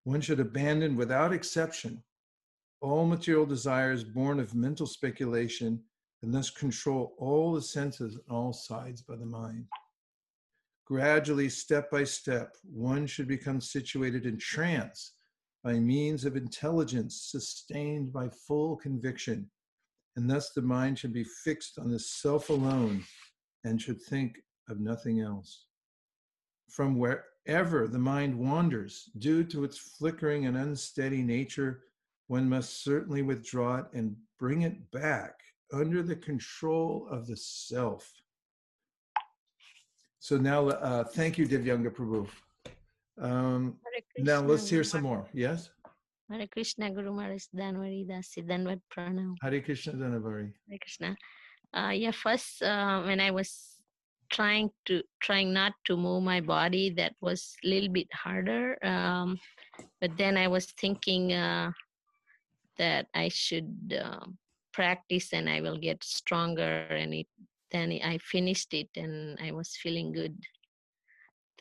[0.05, 2.01] One should abandon without exception
[2.79, 5.81] all material desires born of mental speculation
[6.21, 9.65] and thus control all the senses on all sides by the mind.
[10.85, 15.15] Gradually, step by step, one should become situated in trance
[15.63, 19.49] by means of intelligence sustained by full conviction.
[20.15, 23.03] And thus the mind should be fixed on the self alone
[23.63, 24.39] and should think
[24.69, 25.65] of nothing else.
[26.69, 31.81] From wherever the mind wanders, due to its flickering and unsteady nature,
[32.27, 35.33] one must certainly withdraw it and bring it back
[35.73, 38.11] under the control of the self.
[40.19, 42.27] So now, uh, thank you, Divyanga Prabhu.
[43.19, 43.75] Um,
[44.17, 45.27] now let's hear some more.
[45.33, 45.69] Yes?
[46.29, 49.35] Hare Krishna Guru Maharaj Dhanvari Dasi Dandavat Pranam.
[49.41, 50.53] Hare Krishna Dhanavari.
[50.69, 51.17] Hare Krishna.
[51.73, 53.81] Uh, yeah, first uh, when I was
[54.29, 58.77] trying to trying not to move my body, that was a little bit harder.
[58.85, 59.39] Um,
[59.99, 61.71] but then I was thinking uh,
[62.77, 64.37] that I should um
[64.71, 66.85] practice and I will get stronger.
[66.89, 67.27] And it
[67.71, 70.35] then I finished it and I was feeling good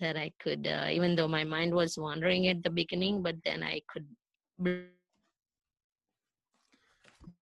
[0.00, 3.62] that I could, uh, even though my mind was wandering at the beginning, but then
[3.62, 4.06] I could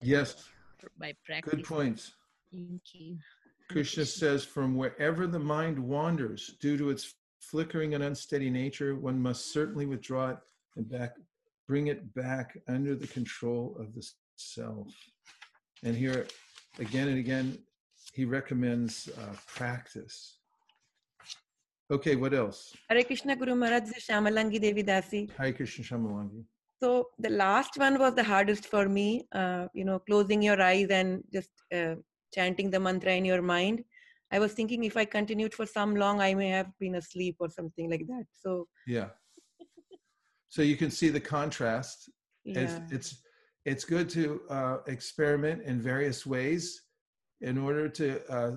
[0.01, 0.49] Yes,
[0.99, 1.53] by practice.
[1.53, 2.13] good points.
[2.51, 3.17] Thank you.
[3.69, 9.19] Krishna says, from wherever the mind wanders, due to its flickering and unsteady nature, one
[9.21, 10.37] must certainly withdraw it
[10.75, 11.15] and back,
[11.67, 14.87] bring it back under the control of the self.
[15.83, 16.27] And here,
[16.79, 17.57] again and again,
[18.13, 20.37] he recommends uh, practice.
[21.91, 22.73] Okay, what else?
[22.89, 25.29] Hare Krishna Guru Maharaj, Shamalangi Devi Dasi.
[25.37, 26.45] Hare Krishna Shamalangi.
[26.81, 29.27] So the last one was the hardest for me.
[29.31, 31.95] Uh, you know, closing your eyes and just uh,
[32.33, 33.83] chanting the mantra in your mind.
[34.31, 37.49] I was thinking if I continued for some long, I may have been asleep or
[37.49, 38.25] something like that.
[38.31, 39.09] So Yeah.
[40.47, 42.09] So you can see the contrast
[42.45, 43.21] it's, yeah, it's
[43.65, 46.81] it's good to uh, experiment in various ways
[47.41, 48.51] in order to uh,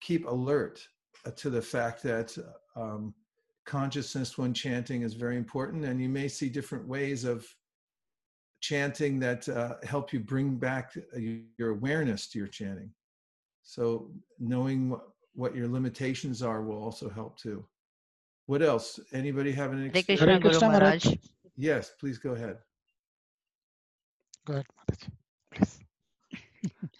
[0.00, 0.84] keep alert
[1.36, 2.36] to the fact that
[2.76, 3.14] um,
[3.64, 7.46] consciousness when chanting is very important and you may see different ways of
[8.60, 11.18] chanting that uh, help you bring back uh,
[11.58, 12.90] your awareness to your chanting
[13.62, 17.64] so knowing what, what your limitations are will also help too
[18.46, 20.20] what else anybody have an experience?
[20.20, 21.04] Krishna, Krishna Maharaj.
[21.04, 21.20] Maharaj.
[21.56, 22.58] yes please go ahead
[24.44, 25.10] Go ahead, Mataji.
[25.54, 25.78] Please.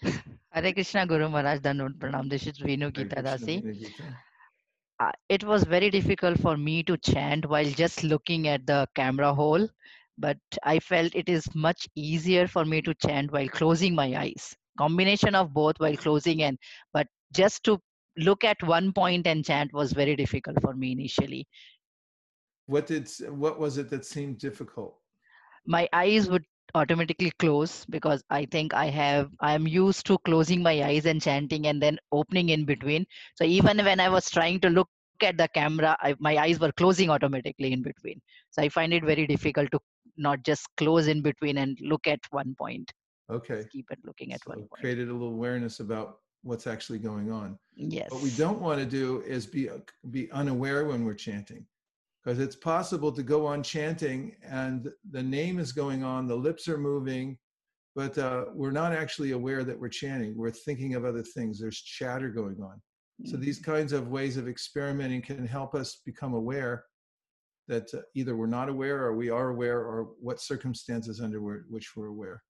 [0.53, 1.59] Hare Krishna, Guru Maharaj.
[1.61, 2.29] Dandavat Pranam.
[2.29, 3.91] This is Venu Gita Dasi.
[4.99, 9.33] Uh, it was very difficult for me to chant while just looking at the camera
[9.33, 9.67] hole,
[10.19, 14.55] but I felt it is much easier for me to chant while closing my eyes.
[14.77, 16.59] Combination of both while closing and
[16.93, 17.79] but just to
[18.17, 21.47] look at one point and chant was very difficult for me initially.
[22.67, 24.99] What did what was it that seemed difficult?
[25.65, 26.43] my eyes would
[26.75, 31.21] automatically close because i think i have i am used to closing my eyes and
[31.21, 33.05] chanting and then opening in between
[33.35, 36.71] so even when i was trying to look at the camera I, my eyes were
[36.71, 38.01] closing automatically in between
[38.37, 39.79] so i find it very difficult to
[40.17, 42.91] not just close in between and look at one point
[43.29, 43.67] Okay.
[43.69, 47.31] keep it looking at So one point created a little awareness about what's actually going
[47.31, 47.57] on.
[47.75, 49.69] yes What we don't want to do is be
[50.11, 51.65] be unaware when we're chanting.
[52.23, 56.67] Because it's possible to go on chanting and the name is going on, the lips
[56.69, 57.37] are moving,
[57.95, 60.37] but uh, we're not actually aware that we're chanting.
[60.37, 61.59] We're thinking of other things.
[61.59, 62.81] There's chatter going on.
[63.25, 66.85] So these kinds of ways of experimenting can help us become aware
[67.67, 71.95] that uh, either we're not aware or we are aware or what circumstances under which
[71.95, 72.41] we're aware.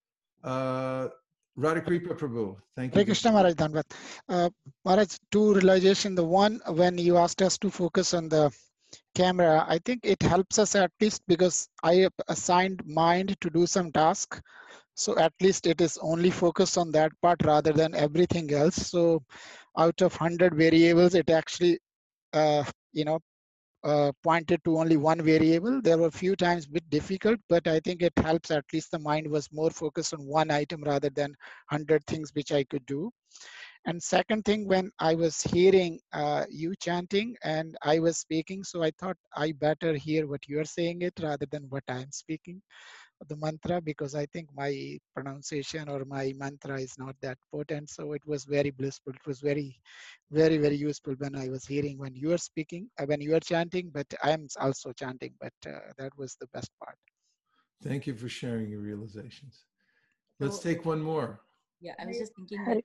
[0.43, 1.09] Uh,
[1.57, 2.99] Radhakripa Prabhu, thank you.
[2.99, 3.83] Hare Krishna Maharaj Dandavat.
[4.27, 4.49] Uh,
[4.85, 6.15] Maharaj, two realization.
[6.15, 8.51] The one, when you asked us to focus on the
[9.15, 13.91] camera, I think it helps us at least because I assigned mind to do some
[13.91, 14.41] task.
[14.95, 18.75] So at least it is only focused on that part rather than everything else.
[18.75, 19.23] So
[19.77, 21.79] out of 100 variables, it actually,
[22.33, 23.19] uh, you know,
[23.83, 25.81] uh, pointed to only one variable.
[25.81, 28.99] There were a few times bit difficult, but I think it helps at least the
[28.99, 31.35] mind was more focused on one item rather than
[31.69, 33.11] 100 things which I could do.
[33.85, 38.81] And second thing, when I was hearing uh, you chanting and I was speaking, so
[38.81, 42.61] I thought I better hear what you're saying it rather than what I'm speaking
[43.27, 47.89] the mantra because I think my pronunciation or my mantra is not that potent.
[47.89, 49.13] So it was very blissful.
[49.13, 49.79] It was very,
[50.31, 53.39] very, very useful when I was hearing when you are speaking, uh, when you are
[53.39, 56.97] chanting, but I'm also chanting, but uh, that was the best part.
[57.83, 59.65] Thank you for sharing your realizations.
[60.39, 61.41] Let's take one more.
[61.81, 62.63] Yeah, I was just thinking.
[62.65, 62.83] That-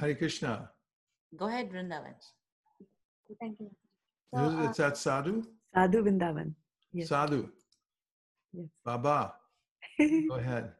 [0.00, 0.70] Hare Krishna.
[1.36, 2.14] Go ahead, Vrindavan.
[3.40, 3.70] Thank you.
[4.34, 5.42] So, Who- uh, Is that Sadhu?
[5.74, 6.54] Sadhu Vrindavan.
[6.92, 7.08] Yes.
[7.08, 7.48] Sadhu.
[8.52, 8.66] Yes.
[8.84, 9.34] Baba,
[10.28, 10.72] go ahead.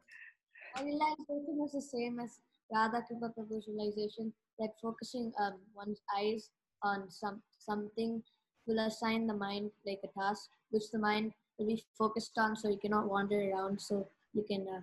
[0.77, 2.39] our realization was the same as
[2.73, 6.49] Radha Kripa Prabhu's realization that focusing um, one's eyes
[6.83, 8.21] on some something
[8.67, 12.69] will assign the mind like a task which the mind will be focused on so
[12.69, 14.81] you cannot wander around so you can uh,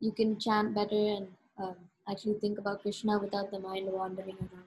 [0.00, 1.28] you can chant better and
[1.62, 1.76] um,
[2.10, 4.66] actually think about Krishna without the mind wandering around.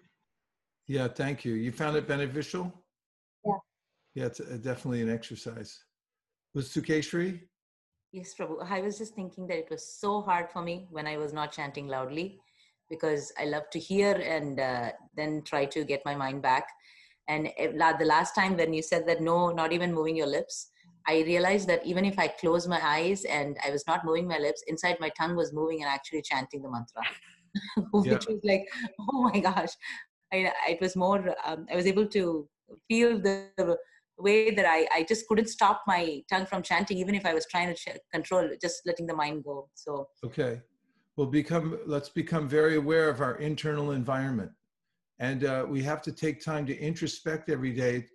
[0.88, 1.54] Yeah, thank you.
[1.54, 2.72] You found it beneficial?
[3.46, 3.54] Yeah.
[4.14, 5.84] Yeah, it's uh, definitely an exercise.
[6.54, 7.42] Was Sukeshri?
[8.12, 8.64] Yes, Prabhu.
[8.70, 11.52] I was just thinking that it was so hard for me when I was not
[11.52, 12.40] chanting loudly
[12.90, 16.68] because I love to hear and uh, then try to get my mind back.
[17.28, 20.28] And eh, la- the last time when you said that no, not even moving your
[20.28, 20.70] lips,
[21.08, 24.40] I realized that even if I closed my eyes and I was not moving my
[24.40, 27.04] lips, inside my tongue was moving and actually chanting the mantra,
[27.92, 28.34] which Yeah.
[28.34, 28.66] was like,
[29.00, 29.70] oh my gosh.
[30.34, 32.50] I, it was more, um, I was able to
[32.88, 33.78] feel the, the
[34.18, 37.46] way that I, I just couldn't stop my tongue from chanting, even if I was
[37.50, 39.70] trying to ch- control, just letting the mind go.
[39.76, 40.62] So, Okay.
[41.18, 44.52] Well, become let's become very aware of our internal environment,
[45.20, 48.06] and uh, we have to take time to introspect every day.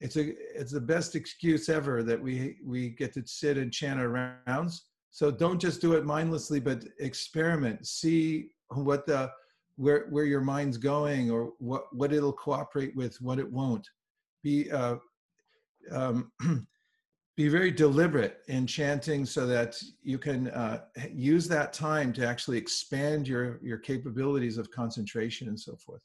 [0.00, 4.00] It's a it's the best excuse ever that we we get to sit and chant
[4.00, 4.86] our rounds.
[5.10, 7.86] So don't just do it mindlessly, but experiment.
[7.86, 9.30] See what the
[9.76, 13.86] where where your mind's going, or what what it'll cooperate with, what it won't.
[14.42, 14.96] Be uh,
[15.90, 16.32] um,
[17.36, 20.82] be very deliberate in chanting so that you can uh,
[21.12, 26.02] use that time to actually expand your your capabilities of concentration and so forth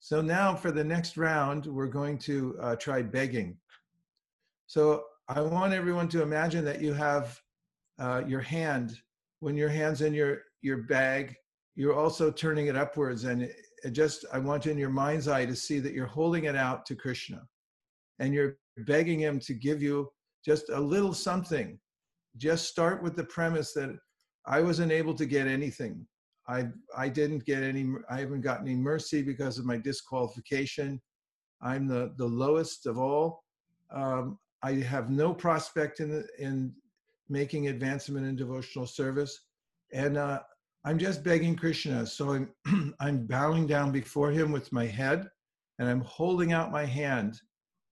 [0.00, 3.56] so now for the next round we're going to uh, try begging
[4.66, 7.40] so i want everyone to imagine that you have
[8.00, 8.96] uh, your hand
[9.40, 11.34] when your hands in your your bag
[11.76, 13.54] you're also turning it upwards and it,
[13.92, 16.94] just i want in your mind's eye to see that you're holding it out to
[16.94, 17.40] krishna
[18.18, 20.08] and you're begging him to give you
[20.44, 21.78] just a little something.
[22.36, 23.96] Just start with the premise that
[24.46, 26.06] I wasn't able to get anything.
[26.48, 27.86] I I didn't get any.
[28.10, 31.00] I haven't gotten any mercy because of my disqualification.
[31.62, 33.44] I'm the the lowest of all.
[33.92, 36.74] Um, I have no prospect in in
[37.28, 39.46] making advancement in devotional service,
[39.92, 40.40] and uh,
[40.84, 42.06] I'm just begging Krishna.
[42.06, 45.28] So I'm I'm bowing down before him with my head,
[45.78, 47.40] and I'm holding out my hand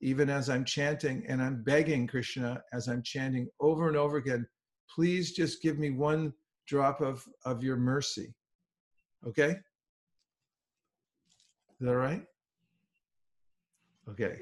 [0.01, 4.47] even as I'm chanting, and I'm begging Krishna as I'm chanting over and over again,
[4.95, 6.33] please just give me one
[6.67, 8.35] drop of, of your mercy.
[9.27, 9.57] Okay?
[11.81, 12.23] Is that right?
[14.09, 14.37] Okay.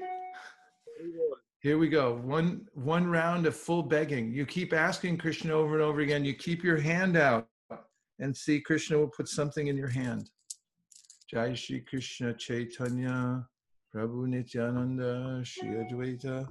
[1.59, 2.15] Here we go.
[2.23, 4.31] One one round of full begging.
[4.31, 6.23] You keep asking Krishna over and over again.
[6.23, 7.47] You keep your hand out
[8.19, 10.29] and see Krishna will put something in your hand.
[11.29, 13.45] Jai Shri Krishna Chaitanya
[13.93, 16.47] Prabhu Nityananda, Shri Advaita,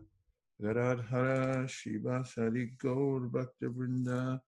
[0.61, 4.41] Gadadhara, Srivasadi Gaur Bhaktavrinda.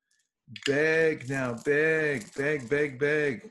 [0.66, 3.51] Beg now, beg, beg, beg, beg.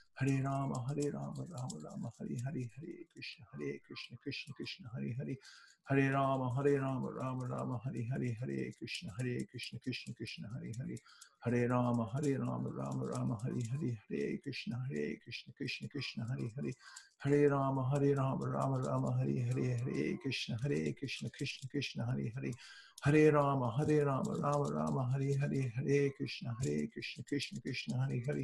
[0.21, 5.11] ہرے رام ہرے رام رام رام ہری ہری ہرے کرشن ہرے کرشن کرشن کرشن ہرے
[5.11, 5.33] ہرے
[5.87, 10.71] ہرے رام ہرے رام رام رام ہرے ہرے ہرے کرشن ہرے کرشن کرشن کرشن ہرے
[10.79, 10.95] ہرے
[11.45, 16.47] ہرے رام ہرے رام رام رام ہری ہری ہرے کرشن ہرے کرشن کرشن کرشن ہرے
[16.57, 16.71] ہرے
[17.25, 22.27] ہرے رام ہرے رام رام رام ہری ہرے ہرے کرشن ہرے کرشن کرشن کرشن ہری
[22.27, 22.51] ہرے
[23.05, 28.19] ہرے رام ہرے رام رام رام ہری ہری ہرے کرشن ہرے کرشن کرشن کرشن ہرے
[28.27, 28.43] ہرے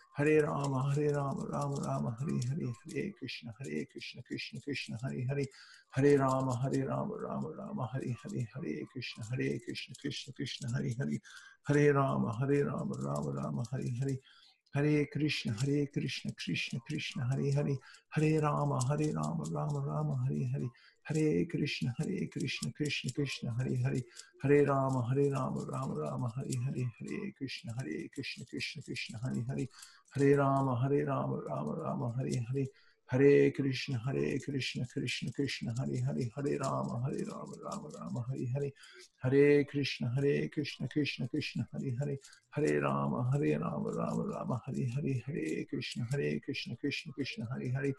[0.15, 5.27] ہرے رام ہرے رام رام رام ہری ہری ہرے کرشن ہرے کرشن کرشن کرشن ہری
[5.27, 5.43] ہرے
[5.97, 10.91] ہرے رام ہرے رام رام رام ہری ہرے ہرے کرشن ہرے کرشن کرشن کرشن ہری
[10.99, 11.17] ہرے
[11.69, 14.15] ہرے رام ہرے رام رام رام ہری ہری
[14.75, 17.73] ہرے کرشن ہرے کرشن کرشن کرشن ہرے ہرے
[18.17, 20.67] ہرے رام ہرے رام رام رام ہری ہری
[21.09, 23.99] ہرے کرشن ہرے کرشن کرشن کرشن ہرے ہرے
[24.43, 29.41] ہرے رام ہرے رام رام رام ہری ہری ہرے کرشن ہرے کرشن کرشن کرشن ہری
[29.41, 29.65] ہرے
[30.13, 32.65] ہرے رام ہرے رام رام رام ہری ہری
[33.09, 38.45] ہرے کرشن ہرے کرشن کرشن کرشن ہرے ہرے ہرے رام ہرے رام رام رام ہری
[38.53, 38.69] ہری
[39.23, 42.15] ہرے کرشن ہرے کرشن کرشن کرشن ہری ہرے
[42.57, 47.71] ہرے رام ہرے رام رام رام ہری ہری ہرے کرشن ہرے کرشن کرشن کرشن ہرے
[47.71, 47.91] ہرے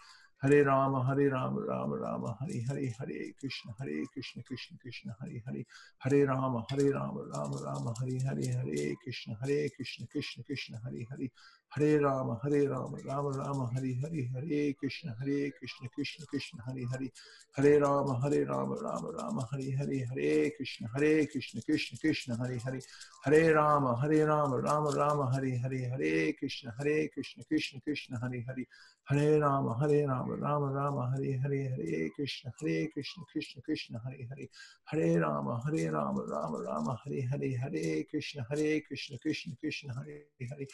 [0.43, 5.39] ہرے رام ہرے رام رام رام ہری ہرے ہرے کرشن ہرے کرشن کرشن کرشن ہرے
[5.47, 5.63] ہرے
[6.05, 11.05] ہرے رام ہرے رام رام رام ہری ہری ہرے کرشن ہرے کرشن کرشن کرشن ہری
[11.13, 11.29] ہری
[11.73, 16.85] ہرے رام ہرے رام رام رام ہری ہری ہرے کرشن ہرے کرشن کرشن کرشن ہری
[16.85, 17.09] ہری
[17.57, 22.59] ہرے رام ہرے رام رام رام ہری ہری ہرے کرشن ہرے کرشن کرشن کرشن ہری
[22.67, 22.81] ہری
[23.27, 28.43] ہرے رام ہرے رام رام رام ہری ہری ہرے کرشن ہرے کرشن کرشن کرشن ہری
[28.43, 28.65] ہری
[29.11, 34.29] ہرے رام ہرے رام رام رام ہری ہری ہرے کرشن ہرے کرشن کرشن کرشن ہری
[34.31, 34.47] ہری
[34.93, 40.21] ہرے رام ہرے رام رام رام ہری ہری ہرے کرشن ہرے کرشن کرشن کرشن ہری
[40.51, 40.65] ہری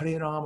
[0.00, 0.45] ہرے رام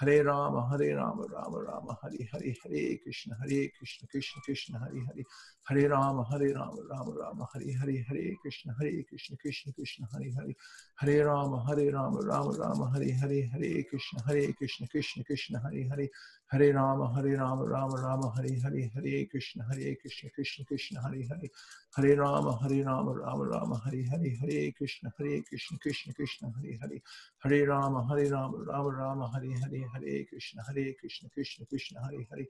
[0.00, 5.00] ہرے رام ہرے رام رام رام ہری ہری ہرے کرشن ہرے کرشن کرشن کرشن ہری
[5.00, 5.22] ہری
[5.70, 10.30] ہرے رام ہرے رام رام رام ہری ہری ہرے کرشن ہرے کرشن کرشن کرشن ہری
[10.32, 10.52] ہری
[11.02, 15.88] ہرے رام ہرے رام رام رام ہری ہری ہرے کرشن ہرے کرشن کرشن کرشن ہری
[15.90, 16.06] ہری
[16.52, 21.22] ہرے رام ہرے رام رام رام ہری ہری ہرے کرشن ہرے کرشن کرشن کرشن ہری
[21.30, 21.48] ہری
[21.98, 26.76] ہرے رام ہرے رام رام رام ہری ہری ہرے کرشن ہرے کرشن کرشن کرشن ہری
[26.76, 26.98] ہری
[27.44, 32.26] ہرے رام ہرے رام رام رام ہری ہری Hare Krishna, Hare Krishna, Krishna Krishna, Hare
[32.30, 32.46] Hare,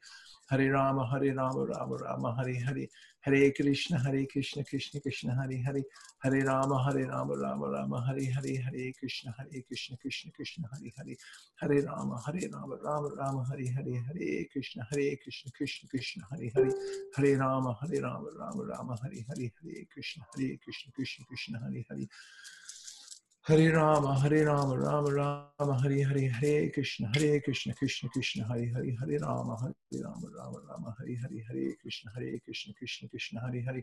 [0.51, 2.89] Hare Rama, Hare Rama, Rama Rama, Hare Hare,
[3.21, 5.83] Hare Krishna, Hare Krishna, Krishna Krishna, Hare Hare,
[6.23, 10.93] Hare Rama, Hare Rama, Rama Rama, Hare Hare, Hare Krishna, Hare Krishna, Krishna Krishna, Hare
[10.97, 11.17] Hare,
[11.61, 16.51] Hare Rama, Hare Rama, Rama Rama, Hare Hare, Hare Krishna, Hare Krishna, Krishna Krishna, Hare
[16.55, 16.73] Hare,
[17.17, 21.85] Hare Rama, Hare Rama, Rama Rama, Hare Hare, Hare Krishna, Hare Krishna, Krishna Krishna, Hare
[21.89, 22.09] Hare.
[23.51, 28.71] Hare Rama, Hare Rama, Rama Rama, Hare Hare, Hare Krishna, Hare Krishna, Krishna Krishna, Hare
[28.73, 29.75] Hare, Hare Rama, Hare
[30.05, 33.83] Rama, Rama Rama, Hare Hare, Hare Krishna, Hare Krishna, Krishna Krishna, Hare Hare.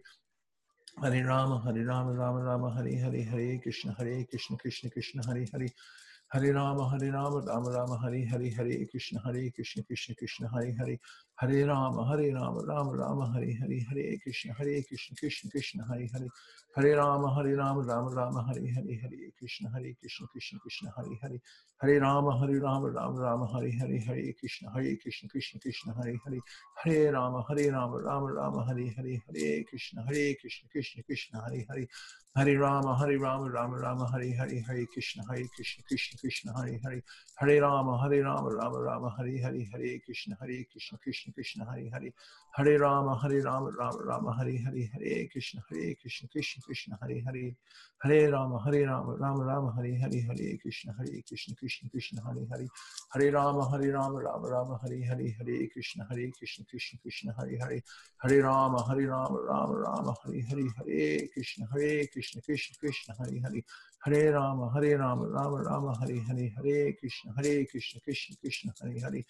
[1.03, 5.45] Hare Rama, Hare Rama, Rama Rama, Hare Hare, Hare Krishna, Hare Krishna, Krishna Krishna, Hare
[5.51, 5.67] Hare.
[6.31, 10.73] Hare Rama, Hare Rama, Rama Rama, Hare Hare, Hare Krishna, Hare Krishna, Krishna Krishna, Hare
[10.79, 10.97] Hare.
[11.37, 16.05] ہرے رام ہرے رام رام رام ہری ہری ہرے کرشن ہرے کرشن کرشن کرشن ہرے
[16.13, 16.27] ہرے
[16.77, 21.15] ہرے رام ہرے رام رام رام ہری ہری ہرے کرشن ہرے کرشن کرشن کرشن ہرے
[21.23, 21.37] ہرے
[21.81, 26.15] ہرے رام ہرے رام رام رام ہری ہری ہرے کرشن ہرے کرشن کرشن کرشن ہرے
[26.19, 26.37] ہرے
[26.85, 31.63] ہرے رام ہرے رام رام رام ہری ہری ہرے کرشن ہرے کرشن کرشن کرشن ہرے
[31.69, 31.85] ہرے
[32.35, 36.75] ہرے رام ہرے رام رام رام ہری ہری ہری کرشن ہرے کرشن کرشن کرشن ہرے
[36.85, 36.99] ہرے
[37.41, 41.65] ہرے رام ہرے رام رام رام ہری ہرے ہرے کرشن ہرے Krishna Krishna Krishna Krishna,
[41.65, 42.13] Hare Hare.
[42.51, 47.21] Hare Rama, Hare Rama, Rama Rama, Hare Hare, Hare Krishna, Hare Krishna, Krishna Krishna, Hare
[47.25, 47.55] Hare.
[48.03, 52.47] Hare Rama, Hare Rama, Rama Rama, Hare Hare, Hare Krishna, Hare Krishna, Krishna Krishna, Hare
[52.51, 52.67] Hare.
[53.13, 57.57] Hare Rama, Hare Rama, Rama Rama, Hare Hare, Hare Krishna, Hare Krishna, Krishna Krishna, Hare
[57.59, 57.83] Hare.
[58.17, 63.39] Hare Rama, Hare Rama, Rama Rama, Hare Hare, Hare Krishna, Hare Krishna, Krishna Krishna, Hare
[63.43, 63.63] Hare.
[64.07, 69.03] ہرے رام ہرے رام رام رام ہری ہری ہرے کرشن ہرے کرشن کرشن کرشن ہری
[69.03, 69.21] ہری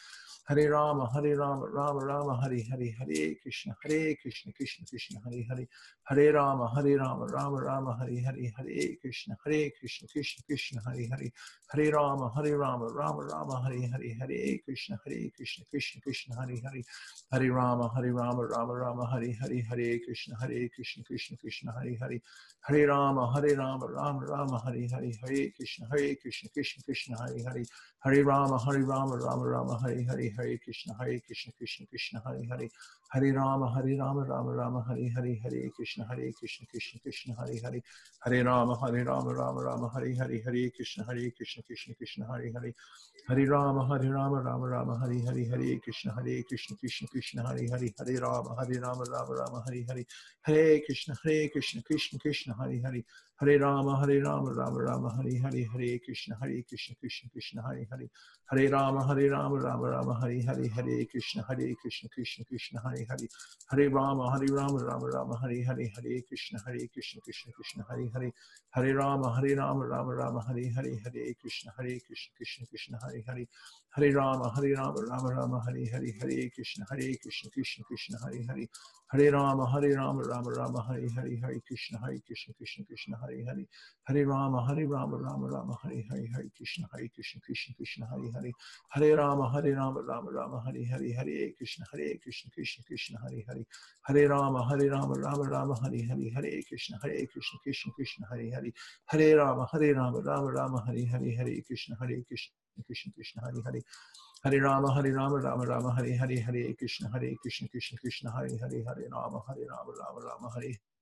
[0.50, 5.42] ہرے رام ہرے رام رام رام ہری ہری ہرے کرشن ہرے کرشن کرشن کرشن ہری
[5.50, 5.66] ہری
[6.08, 11.10] ہرے رام ہرے رام رام رام ہری ہری ہرے کرشن ہرے کرشن کرشن کرشن ہری
[11.12, 11.30] ہری
[11.74, 16.62] ہرے رام ہرے رام رام رام ہری ہری ہرے کرشن ہرے کرشن کرشن کرشن ہری
[16.66, 16.82] ہری
[17.32, 21.96] ہرے رام ہرے رام رام رام ہری ہری ہرے کرشن ہرے کرشن کرشن کرشن ہری
[22.02, 22.18] ہری
[22.64, 27.42] ہرے رام ہرے Ram Ram Ram Hari Hari Hare Krishna Hare Krishna Krishna Krishna Hari
[27.44, 27.66] Hari
[28.04, 32.46] Hare Rama Hare Rama Rama Rama Hari Hari Hare Krishna Hare Krishna Krishna Krishna Hari
[32.52, 32.70] Hari
[33.14, 37.62] Hare Rama Hare Rama Rama Rama Hari Hari Hare Krishna Hare Krishna Krishna Krishna Hari
[37.64, 37.82] Hari
[38.26, 42.52] Hare Rama Hare Rama Rama Rama Hari Hari Hare Krishna Hare Krishna Krishna Krishna Hari
[42.52, 42.74] Hari
[43.30, 47.70] Hare Rama Hare Rama Rama Rama Hari Hari Hare Krishna Hare Krishna Krishna Krishna Hari
[47.70, 50.06] Hari Hare Rama Hare Rama Rama Rama Hari Hari
[50.46, 53.06] Hare Krishna Hare Krishna Krishna Krishna Hari Hari
[53.40, 57.86] Hare Rama Hare Rama Rama Rama Hari Hari Hare Krishna Hare Krishna Krishna Krishna Hari
[57.92, 58.10] Hari
[58.50, 63.06] Hare Rama Hare Rama Rama Rama Hari Hari Hare Krishna Hare Krishna Krishna Krishna Hari
[63.08, 63.30] Hari
[63.70, 68.10] Hare Rama Hare Rama Rama Rama Hari Hari Hare Krishna Hare Krishna Krishna Krishna Hari
[68.16, 68.34] Hari
[68.72, 73.22] Hare Rama Hare Rama Rama Rama Hari Hari Hare Krishna Hare Krishna Krishna Krishna Hari
[73.22, 73.48] Hari
[73.94, 78.44] Hare Rama Hare Rama Rama Rama Hari Hari Hare Krishna Hare Krishna Krishna Krishna Hari
[78.48, 78.70] Hari
[79.14, 83.44] Hare Rama Hare Rama Rama Rama Hari Hari Hare Krishna Hare Krishna Krishna Krishna Hari
[83.46, 83.68] Hari
[84.08, 88.32] Hare Rama Hare Rama Rama Rama Hari Hari Hare Krishna Hare Krishna Krishna Krishna Hari
[88.34, 88.54] Hari
[88.96, 93.46] Hare Rama Hare Rama Rama Rama Hari Hari Hare Krishna Hare Krishna Krishna Krishna Hari
[93.48, 93.66] Hari
[94.08, 98.52] Hare Rama Hare Rama Rama Rama Hari Hari Hare Krishna Hare Krishna Krishna Krishna Hari
[98.52, 98.74] Hari
[99.08, 102.56] Hare Rama Hare Rama Rama Rama Hari Hari Hare Krishna Hare Krishna
[102.88, 103.84] Krishna Krishna Hari Hari
[104.44, 108.58] Hare Rama Hare Rama Rama Rama Hare Hare Hare Krishna Hare Krishna Krishna Krishna Hare
[108.62, 110.80] Hare Hare Rama Hare Rama Rama Rama Hare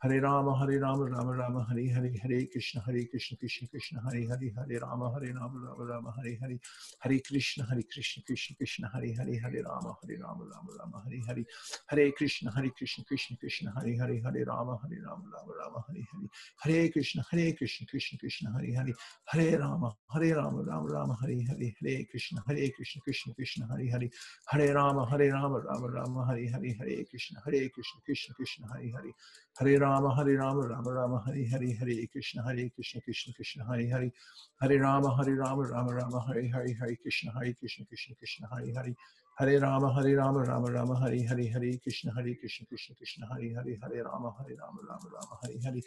[0.00, 4.26] ہرے رام ہرے رام رام رام ہری ہری ہرے کرشن ہری کرشن کرشن کرشن ہری
[4.28, 6.56] ہری ہرے رام ہرے رام رام رام ہری ہری
[7.04, 11.20] ہری کرشن ہرے کرشن کرشن کرشن ہری ہری ہرے رام ہری رام رام رام ہری
[11.28, 11.44] ہری
[11.92, 16.04] ہرے کرشن ہرے کرشن کرشن کرشن ہرے ہرے ہرے رام ہری رام رام رام ہری
[16.04, 16.26] ہری
[16.66, 18.92] ہرے کرشن ہرے کرشن کرشن کرشن ہرے ہری
[19.34, 19.84] ہرے رام
[20.14, 24.08] ہرے رام رام رام ہری ہری ہرے کرشن ہرے کرشن کرشن کرشن ہرے ہری
[24.52, 28.90] ہرے رام ہرے رام رام رام ہری ہری ہرے کرشن ہرے کرشن کرشن کرشن ہرے
[28.90, 29.10] ہری
[29.56, 33.90] ہرے رام ہری رام رام رام ہری ہری ہری کرشن ہری کرشن کرشن کرشن ہری
[33.92, 34.08] ہری
[34.62, 38.76] ہری رام ہری رام رام رام ہری ہری ہری کرشن ہری کرشن کرشن کرشن ہری
[38.76, 38.92] ہری
[39.38, 43.54] ہرے رام ہرے رام رام رام ہری ہری ہرے کرشن ہرے کرشن کرشن کرشن ہری
[43.54, 45.80] ہرے ہرے رام ہرے رام رام رام ہری ہری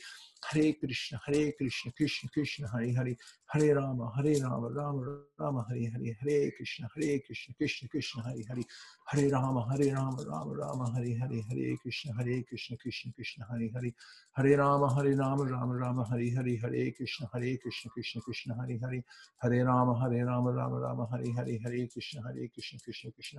[0.43, 3.13] ہرے کرشن ہرے کرشن کرشن کرشن ہری ہری
[3.49, 4.99] ہرے رام ہرے رام رام
[5.39, 8.61] رام ہری ہری ہرے کرشن ہرے کرشن کرشن کرشن ہری ہری
[9.07, 13.69] ہرے رام ہرے رام رام رام ہری ہری ہرے کرشن ہرے کرشن کرشن کرشن ہری
[13.75, 13.89] ہری
[14.37, 18.77] ہرے رام ہرے رام رام رام ہری ہری ہرے کرشن ہرے کرشن کرشن کرشن ہری
[18.83, 18.99] ہری
[19.43, 23.38] ہرے رام ہرے رام رام رام ہری ہری ہرے کرشن ہرے کرشن کرشن کرشن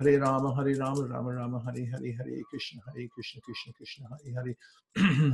[0.00, 4.30] ہرے رام ہرے رام رام رام ہری ہری ہری کرشن ہرے کرشن کرشن کرشن ہرے
[4.36, 4.52] ہرے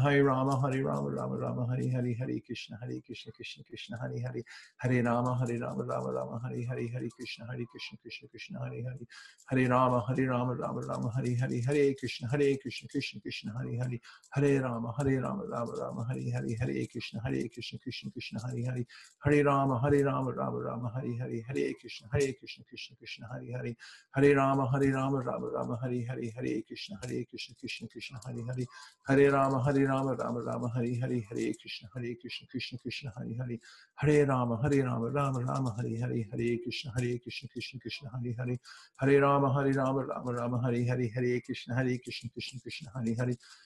[0.00, 4.20] ہرے رام ہرے رام رام رام ہری ہری ہرے کرشن ہرے کرشن کرشن کرشن ہرے
[4.22, 4.40] ہرے
[4.82, 8.82] ہرے رام ہرے رام رام رام ہری ہری ہرے کرشن ہرے کرشن کرشن کرشن ہرے
[8.82, 9.06] ہرے
[9.48, 13.78] ہرے رام ہرے رام رام رام ہری ہرے ہرے کرشن ہرے کرشن کرشن کرشن ہرے
[13.78, 13.96] ہرے
[14.36, 18.66] ہرے رام ہرے رام رام رام ہری ہری ہرے کرشن ہرے کرشن کرشن کرشن ہرے
[18.66, 18.82] ہرے
[19.26, 23.54] ہرے رام ہرے رام رام رام ہری ہری ہرے کرشن ہرے کرشن کرشن کرشن ہری
[23.54, 23.72] ہری
[24.16, 28.16] ہرے رام رام ہرے رام رام رام ہرے ہرے ہرے کرشن ہرے کرشن کرشن کرشن
[28.26, 28.64] ہرے ہرے
[29.08, 33.34] ہرے رام ہرے رام رام رام ہرے ہرے ہرے کرشن ہرے کرشن کرشن کرشن ہرے
[33.38, 33.56] ہرے
[34.02, 38.32] ہرے رام ہرے رام رام رام ہرے ہرے ہرے کرشن ہرے کرشن کرشن کرشن ہرے
[38.38, 38.54] ہرے
[39.02, 43.14] ہرے رام ہرے رام رام رام ہرے ہرے ہرے کرشن ہرے کرشن کرشن کرشن ہرے
[43.14, 43.32] ہرے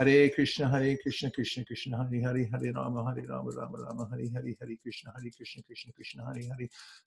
[0.00, 4.26] ہرے کرشن ہرے کرشن کرشن کرشن ہری ہری ہرے رام ہرے رام رام رام ہری
[4.34, 6.66] ہری ہری کرشن ہری کرشن کرشن کرشن ہری ہری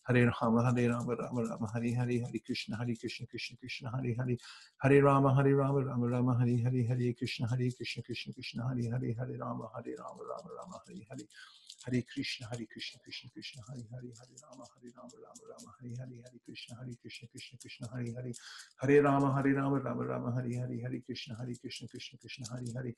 [0.10, 4.14] ہرے رام ہرے رام رام رام ہری ہری ہری کرشن ہری کرشن کرشن کرشن ہری
[4.14, 4.36] ہری
[4.84, 8.90] ہرے رام ہرے رام رام رام ہری ہری ہری کرشن ہری کرشن کرشن کرشن ہری
[8.90, 11.28] ہری ہرے رام ہرے رام رام رام ہری ہری
[11.86, 15.98] ہری کرشن ہری کرشن کرشن کرشن ہری ہری ہرے رام ہرے رام رام رام ہری
[16.00, 18.32] ہری ہری کرشن ہری کرشن کرشن کرشن ہری ہری
[18.84, 22.78] ہرے رام ہرے رام رام رام ہری ہری ہری کرشن ہری کرشن کرشن کرشن ہری
[22.80, 22.96] Hare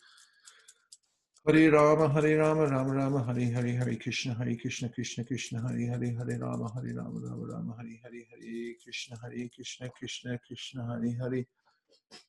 [1.44, 5.88] Hare Rama, Hare Rama, Rama Rama, Hare Hare, Hare Krishna, Hare Krishna, Krishna Krishna, Hare
[5.90, 10.86] Hare, Hare Rama, Hare Rama, Rama Rama, Hare Hare, Hare Krishna, Hare Krishna, Krishna Krishna,
[10.86, 11.46] Hare Hare,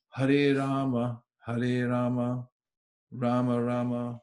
[0.09, 2.47] Hare Rama, Hare Rama,
[3.11, 4.19] Rama Rama,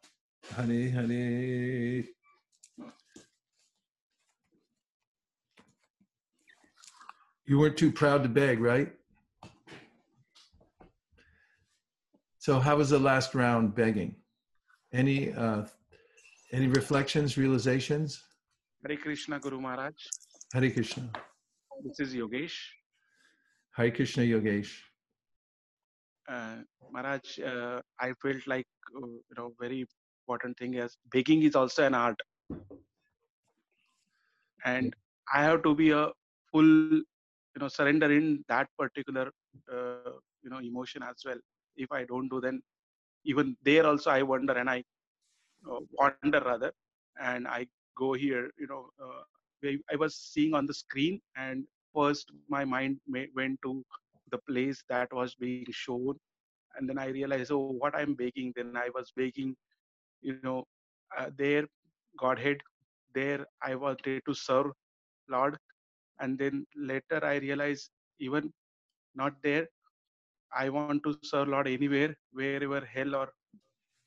[0.56, 2.04] Hare Hare.
[7.46, 8.92] You weren't too proud to beg, right?
[12.40, 14.16] So how was the last round begging?
[14.94, 15.64] Any uh,
[16.52, 18.24] any reflections, realizations?
[18.82, 20.06] Hare Krishna Guru Maharaj.
[20.54, 21.10] Hare Krishna.
[21.84, 22.56] This is Yogesh.
[23.76, 24.72] Hare Krishna Yogesh.
[26.26, 26.56] Uh,
[26.90, 28.66] Maharaj, uh, I felt like
[28.96, 29.84] uh, you know very
[30.26, 32.18] important thing is begging is also an art,
[34.64, 34.96] and
[35.30, 36.08] I have to be a
[36.50, 39.30] full you know surrender in that particular
[39.70, 40.12] uh,
[40.42, 41.38] you know emotion as well.
[41.76, 42.62] If I don't do, then
[43.24, 44.84] even there also I wonder and I
[45.70, 46.72] uh, wonder rather,
[47.20, 47.66] and I
[47.96, 48.50] go here.
[48.58, 49.22] You know, uh,
[49.64, 51.64] I, I was seeing on the screen, and
[51.94, 53.84] first my mind may, went to
[54.30, 56.16] the place that was being shown,
[56.76, 58.52] and then I realized, oh, what I'm baking.
[58.56, 59.56] Then I was baking,
[60.22, 60.64] you know,
[61.18, 61.66] uh, there
[62.18, 62.58] Godhead.
[63.14, 64.66] There I wanted to serve
[65.28, 65.58] Lord,
[66.20, 67.90] and then later I realized
[68.20, 68.52] even
[69.14, 69.66] not there
[70.54, 73.32] I want to serve Lord anywhere, wherever hell or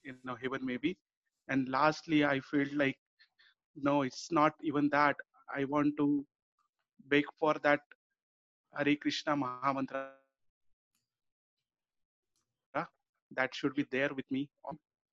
[0.03, 0.97] you know heaven may be.
[1.47, 2.97] And lastly, I feel like
[3.75, 5.15] no, it's not even that.
[5.53, 6.25] I want to
[7.07, 7.81] beg for that
[8.77, 10.09] Hare Krishna Mahamantra
[13.35, 14.49] that should be there with me.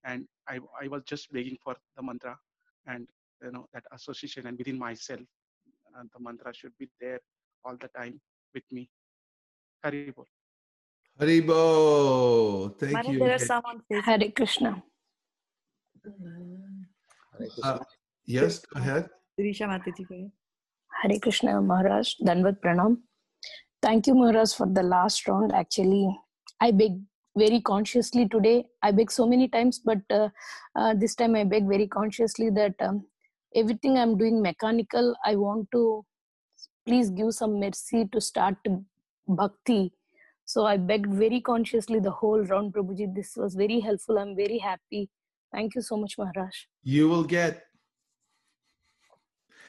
[0.05, 2.39] And I, I was just begging for the mantra
[2.87, 3.07] and
[3.43, 5.21] you know that association and within myself,
[5.97, 7.21] and the mantra should be there
[7.65, 8.21] all the time
[8.55, 8.89] with me.
[9.85, 10.25] Haribol.
[11.21, 12.79] Haribol.
[12.79, 13.19] Thank Madam, you.
[13.19, 14.05] there are some on Facebook.
[14.05, 14.83] Hare Krishna.
[17.63, 17.79] Uh,
[18.27, 19.09] yes, go ahead.
[19.39, 20.31] Dirisha Mataji, go.
[21.03, 22.15] Hare Krishna Maharaj.
[22.27, 22.99] Dandavat Pranam.
[23.83, 25.53] Thank you, Maharaj, for the last round.
[25.53, 26.09] Actually,
[26.61, 26.93] I beg
[27.37, 28.65] very consciously today.
[28.83, 30.29] I beg so many times, but uh,
[30.75, 33.05] uh, this time I beg very consciously that um,
[33.55, 36.05] everything I'm doing mechanical, I want to
[36.87, 38.57] please give some mercy to start
[39.29, 39.93] bhakti.
[40.53, 43.15] So I begged very consciously the whole round, Prabhuji.
[43.15, 44.19] This was very helpful.
[44.19, 45.09] I'm very happy.
[45.53, 46.57] Thank you so much, Maharaj.
[46.83, 47.63] You will get,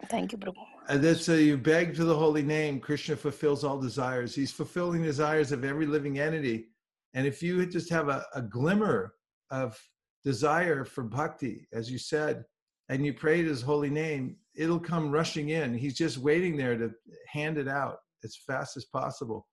[0.08, 0.64] Thank you, Prabhu.
[0.90, 2.80] and that's uh, you beg to the holy name.
[2.80, 4.34] Krishna fulfills all desires.
[4.34, 6.70] He's fulfilling desires of every living entity.
[7.14, 9.14] And if you just have a, a glimmer
[9.52, 9.80] of
[10.24, 12.44] desire for bhakti, as you said,
[12.90, 15.76] and you pray his holy name, it'll come rushing in.
[15.76, 16.90] He's just waiting there to
[17.28, 19.46] hand it out as fast as possible.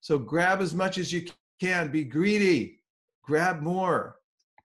[0.00, 1.26] So grab as much as you
[1.60, 1.90] can.
[1.90, 2.80] Be greedy.
[3.24, 4.16] Grab more.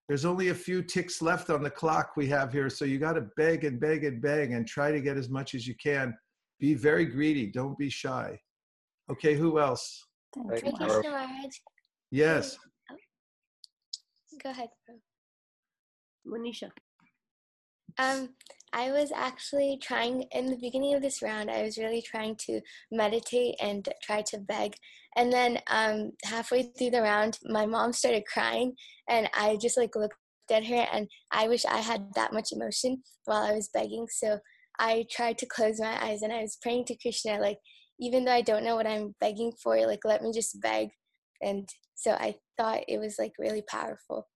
[0.08, 2.70] There's only a few ticks left on the clock we have here.
[2.70, 5.56] So you got to beg and beg and beg and try to get as much
[5.56, 6.14] as you can.
[6.60, 7.48] Be very greedy.
[7.48, 8.38] Don't be shy.
[9.10, 10.06] Okay, who else?
[10.36, 11.06] Thank you, Krishna Maharaj.
[11.06, 11.54] Maharaj.
[12.12, 12.58] Yes.
[14.44, 14.70] Go ahead.
[14.86, 16.40] bro.
[16.40, 16.70] Monisha.
[17.98, 18.30] Um,
[18.74, 21.52] I was actually trying in the beginning of this round.
[21.52, 22.60] I was really trying to
[22.92, 24.74] meditate and try to beg,
[25.16, 28.74] and then um, halfway through the round, my mom started crying,
[29.08, 30.16] and I just like looked
[30.52, 34.08] at her, and I wish I had that much emotion while I was begging.
[34.10, 34.40] So
[34.80, 37.60] I tried to close my eyes, and I was praying to Krishna, like
[38.00, 40.90] even though I don't know what I'm begging for, like let me just beg,
[41.42, 44.28] and so I thought it was like really powerful.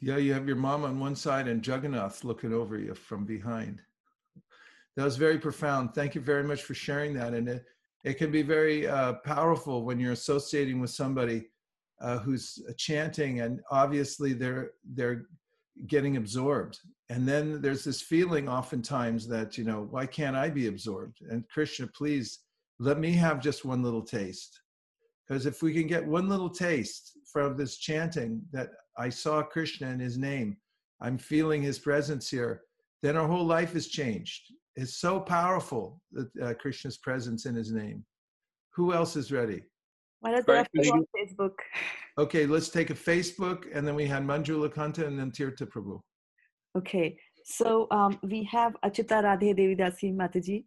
[0.00, 3.82] Yeah, you have your mom on one side and Jagannath looking over you from behind.
[4.96, 5.94] That was very profound.
[5.94, 7.34] Thank you very much for sharing that.
[7.34, 7.64] And it,
[8.04, 11.48] it can be very uh, powerful when you're associating with somebody
[12.00, 15.26] uh, who's chanting and obviously they're they're
[15.86, 16.78] getting absorbed.
[17.10, 21.18] And then there's this feeling oftentimes that, you know, why can't I be absorbed?
[21.28, 22.40] And Krishna, please
[22.78, 24.60] let me have just one little taste.
[25.26, 29.88] Because if we can get one little taste from this chanting that I saw Krishna
[29.88, 30.56] in his name,
[31.00, 32.62] I'm feeling his presence here,
[33.02, 34.52] then our whole life is changed.
[34.76, 38.04] It's so powerful that uh, Krishna's presence in his name.
[38.74, 39.62] Who else is ready?
[40.22, 41.54] Maharaj, there are Right, few very on Facebook.
[42.18, 46.00] Okay, let's take a Facebook, and then we had Manjula Kanta and then Tirtha Prabhu.
[46.76, 50.64] Okay, so um, we have Achita Radhe Devidasi Mataji,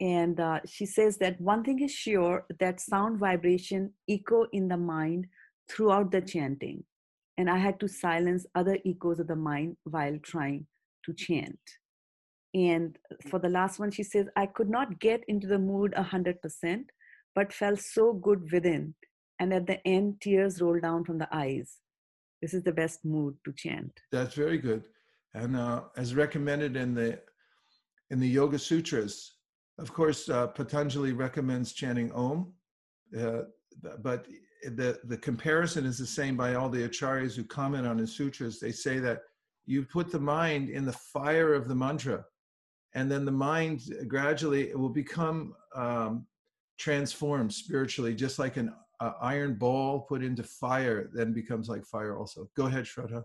[0.00, 4.76] and uh, she says that one thing is sure that sound vibration echo in the
[4.76, 5.26] mind
[5.68, 6.84] throughout the chanting.
[7.38, 10.66] And I had to silence other echoes of the mind while trying
[11.04, 11.58] to chant.
[12.54, 16.84] And for the last one, she says, I could not get into the mood 100%,
[17.34, 18.94] but felt so good within.
[19.38, 21.78] And at the end, tears rolled down from the eyes.
[22.42, 23.92] This is the best mood to chant.
[24.10, 24.84] That's very good.
[25.34, 27.20] And uh, as recommended in the
[28.10, 29.34] in the Yoga Sutras,
[29.78, 32.52] of course, uh, Patanjali recommends chanting Om,
[33.18, 33.42] uh,
[34.02, 34.26] but
[34.62, 38.60] the the comparison is the same by all the acharyas who comment on his sutras.
[38.60, 39.22] They say that
[39.66, 42.24] you put the mind in the fire of the mantra,
[42.94, 46.26] and then the mind gradually it will become um,
[46.78, 52.16] transformed spiritually, just like an uh, iron ball put into fire then becomes like fire
[52.16, 52.48] also.
[52.56, 53.24] Go ahead, Shraddha.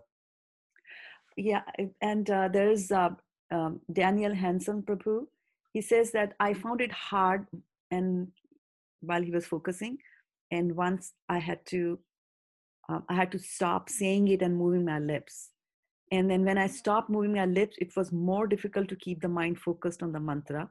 [1.36, 1.62] Yeah,
[2.00, 3.10] and uh, there's uh,
[3.50, 5.26] um, Daniel Hansen Prabhu.
[5.72, 7.46] He says that I found it hard
[7.90, 8.28] and
[9.00, 9.98] while he was focusing,
[10.50, 11.98] and once I had to,
[12.88, 15.50] um, I had to stop saying it and moving my lips.
[16.12, 19.28] And then when I stopped moving my lips, it was more difficult to keep the
[19.28, 20.70] mind focused on the mantra.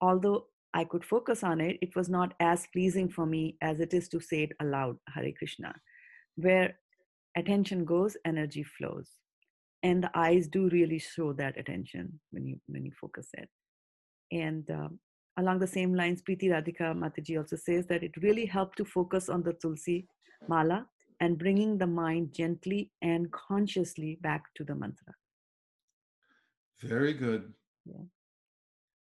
[0.00, 3.94] Although I could focus on it, it was not as pleasing for me as it
[3.94, 5.74] is to say it aloud, Hare Krishna.
[6.36, 6.78] Where
[7.36, 9.08] attention goes, energy flows.
[9.82, 13.48] And the eyes do really show that attention when you when you focus it.
[14.32, 14.98] And um,
[15.36, 19.28] along the same lines, Preeti Radhika Mataji also says that it really helped to focus
[19.28, 20.06] on the Tulsi
[20.48, 20.86] Mala
[21.20, 25.14] and bringing the mind gently and consciously back to the mantra.
[26.82, 27.52] Very good.
[27.84, 28.04] Yeah.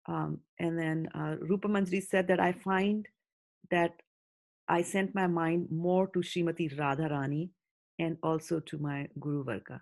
[0.07, 3.07] Um, and then uh, Rupa Manjari said that I find
[3.71, 3.93] that
[4.67, 7.49] I sent my mind more to Srimati Radharani
[7.99, 9.81] and also to my Guru Varga.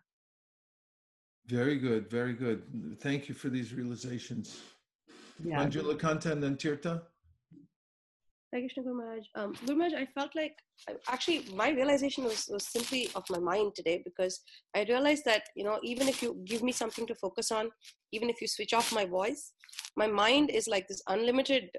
[1.47, 2.63] Very good, very good.
[3.01, 4.61] Thank you for these realizations.
[5.43, 5.65] Yeah.
[5.65, 7.01] Manjula Kanta and then Tirtha.
[8.51, 9.25] Thank you, Guru Maharaj.
[9.35, 10.55] Um, Guru Maharaj, I felt like
[11.07, 14.41] actually my realization was, was simply of my mind today because
[14.75, 17.69] I realized that you know even if you give me something to focus on,
[18.11, 19.53] even if you switch off my voice,
[19.95, 21.69] my mind is like this unlimited.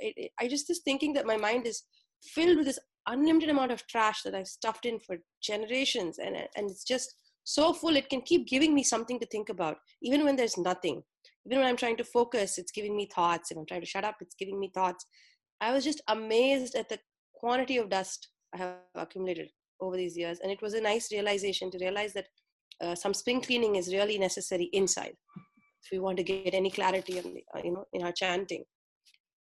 [0.00, 1.82] It, it, I just is thinking that my mind is
[2.22, 6.70] filled with this unlimited amount of trash that I've stuffed in for generations, and and
[6.70, 7.94] it's just so full.
[7.94, 11.02] It can keep giving me something to think about, even when there's nothing.
[11.46, 13.50] Even when I'm trying to focus, it's giving me thoughts.
[13.50, 15.06] If I'm trying to shut up, it's giving me thoughts
[15.60, 16.98] I was just amazed at the
[17.34, 20.38] quantity of dust I have accumulated over these years.
[20.40, 22.26] And it was a nice realization to realize that
[22.80, 25.14] uh, some spring cleaning is really necessary inside
[25.82, 28.64] if we want to get any clarity in, the, uh, you know, in our chanting.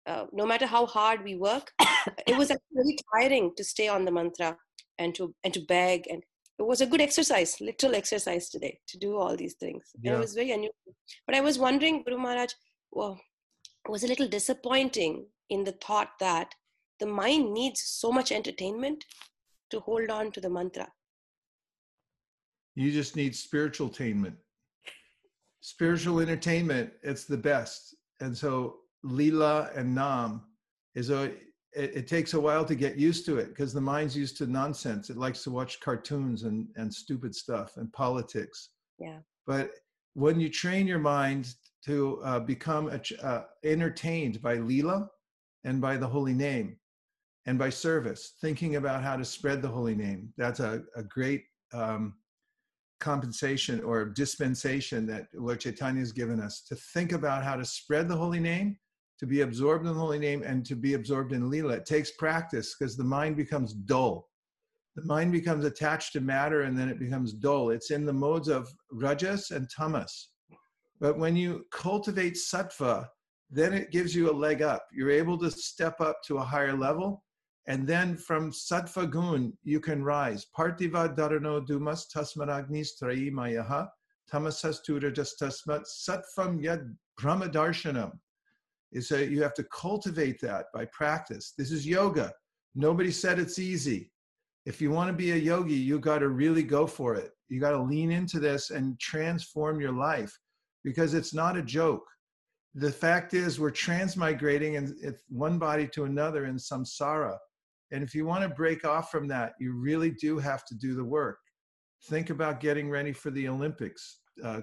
[0.07, 1.71] Uh, no matter how hard we work,
[2.27, 4.55] it was actually very tiring to stay on the mantra
[4.99, 6.23] and to and to beg and
[6.57, 9.91] it was a good exercise, literal exercise today to do all these things.
[10.01, 10.11] Yeah.
[10.11, 10.95] And it was very unusual.
[11.25, 12.53] But I was wondering, Guru Maharaj,
[12.91, 13.19] well,
[13.85, 16.53] it was a little disappointing in the thought that
[16.99, 19.03] the mind needs so much entertainment
[19.71, 20.87] to hold on to the mantra.
[22.75, 24.35] You just need spiritual attainment.
[25.61, 27.95] Spiritual entertainment, it's the best.
[28.21, 30.41] And so Lila and Nam
[30.93, 31.31] is a
[31.75, 34.47] it, it takes a while to get used to it because the mind's used to
[34.47, 35.09] nonsense.
[35.09, 38.69] It likes to watch cartoons and, and stupid stuff and politics.
[38.97, 39.19] Yeah.
[39.45, 39.71] But
[40.13, 41.53] when you train your mind
[41.85, 42.89] to uh, become
[43.21, 45.09] uh, entertained by Lila,
[45.65, 46.77] and by the holy name
[47.47, 50.31] and by service, thinking about how to spread the holy name.
[50.37, 51.43] That's a, a great
[51.73, 52.13] um,
[52.99, 58.07] compensation or dispensation that Lord Chaitanya has given us to think about how to spread
[58.07, 58.77] the holy name,
[59.19, 61.77] to be absorbed in the holy name, and to be absorbed in Leela.
[61.77, 64.29] It takes practice because the mind becomes dull.
[64.95, 67.69] The mind becomes attached to matter and then it becomes dull.
[67.69, 70.29] It's in the modes of rajas and tamas.
[71.01, 73.07] But when you cultivate sattva,
[73.49, 74.87] then it gives you a leg up.
[74.93, 77.23] You're able to step up to a higher level.
[77.67, 80.45] And then from sattva gun, you can rise.
[80.57, 83.87] Partiva dharano dumas tasmaragnis trayi mayaha
[84.31, 88.13] tamasastura just tasmat sattvam yad brahmadarshanam.
[88.95, 91.53] Is that you have to cultivate that by practice.
[91.57, 92.33] This is yoga.
[92.73, 94.11] Nobody said it's easy.
[94.65, 97.31] If you want to be a yogi, you got to really go for it.
[97.49, 100.35] You got to lean into this and transform your life
[100.83, 102.05] because it's not a joke
[102.75, 107.37] the fact is we're transmigrating and one body to another in samsara
[107.91, 110.93] and if you want to break off from that you really do have to do
[110.93, 111.39] the work
[112.09, 114.61] think about getting ready for the olympics uh,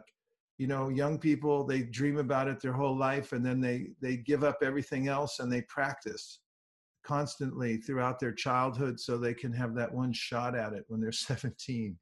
[0.59, 4.17] you know young people they dream about it their whole life and then they they
[4.17, 6.41] give up everything else and they practice
[7.05, 11.13] constantly throughout their childhood so they can have that one shot at it when they're
[11.13, 11.97] 17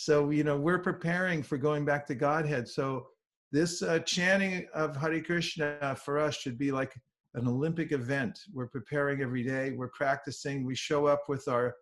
[0.00, 2.66] so you know we're preparing for going back to godhead.
[2.66, 3.08] So
[3.52, 6.94] this uh, chanting of Hare Krishna for us should be like
[7.34, 8.38] an Olympic event.
[8.50, 11.74] We're preparing every day, we're practicing, we show up with our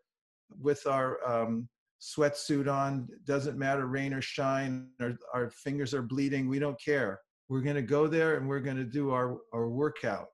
[0.61, 1.69] with our um,
[2.01, 3.09] sweatsuit on.
[3.25, 4.89] Doesn't matter rain or shine.
[5.01, 6.49] Our, our fingers are bleeding.
[6.49, 7.21] We don't care.
[7.49, 10.29] We're going to go there and we're going to do our, our workout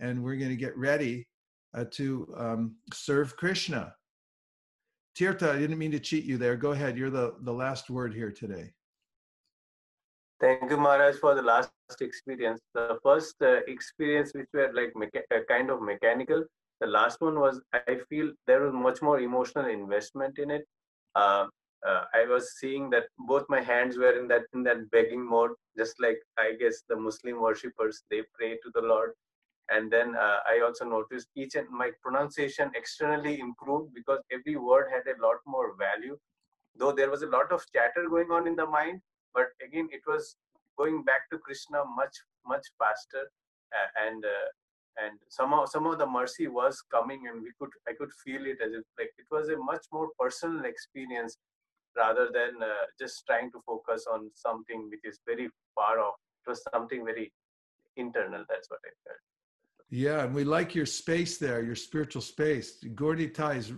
[0.00, 1.28] and we're going to get ready
[1.74, 3.94] uh, to um, serve Krishna.
[5.18, 6.56] Tirtha, I didn't mean to cheat you there.
[6.56, 6.96] Go ahead.
[6.96, 8.72] You're the, the last word here today.
[10.40, 11.70] Thank you, Maharaj, for the last
[12.00, 12.60] experience.
[12.74, 16.44] The first uh, experience, which were like mecha- uh, kind of mechanical.
[16.80, 20.66] The last one was, I feel there was much more emotional investment in it.
[21.16, 21.46] Uh,
[21.86, 25.52] uh, I was seeing that both my hands were in that in that begging mode,
[25.76, 29.12] just like I guess the Muslim worshippers they pray to the Lord.
[29.68, 34.86] And then uh, I also noticed each and my pronunciation externally improved because every word
[34.94, 36.16] had a lot more value.
[36.78, 39.00] Though there was a lot of chatter going on in the mind,
[39.34, 40.36] but again it was
[40.78, 42.16] going back to krishna much
[42.52, 43.24] much faster
[43.76, 44.24] uh, and
[45.02, 48.72] and somehow somehow the mercy was coming and we could i could feel it as
[48.72, 51.36] if like it was a much more personal experience
[51.96, 56.14] rather than uh, just trying to focus on something which is very far off
[56.44, 57.32] it was something very
[57.96, 59.22] internal that's what i felt
[59.88, 62.82] Yeah, and we like your space there, your spiritual space.
[63.00, 63.72] Gaur Nitai's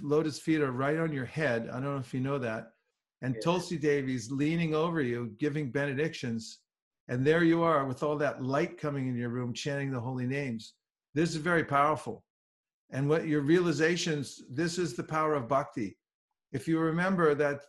[0.00, 1.68] lotus feet are right on your head.
[1.68, 2.62] I don't know if you know that.
[3.20, 3.36] And.
[3.44, 6.58] Tulsi Devi's leaning over you, giving benedictions.
[7.08, 10.26] And there you are with all that light coming in your room, chanting the holy
[10.26, 10.74] names.
[11.14, 12.24] This is very powerful.
[12.90, 15.96] And what your realizations, this is the power of bhakti.
[16.52, 17.60] If you remember that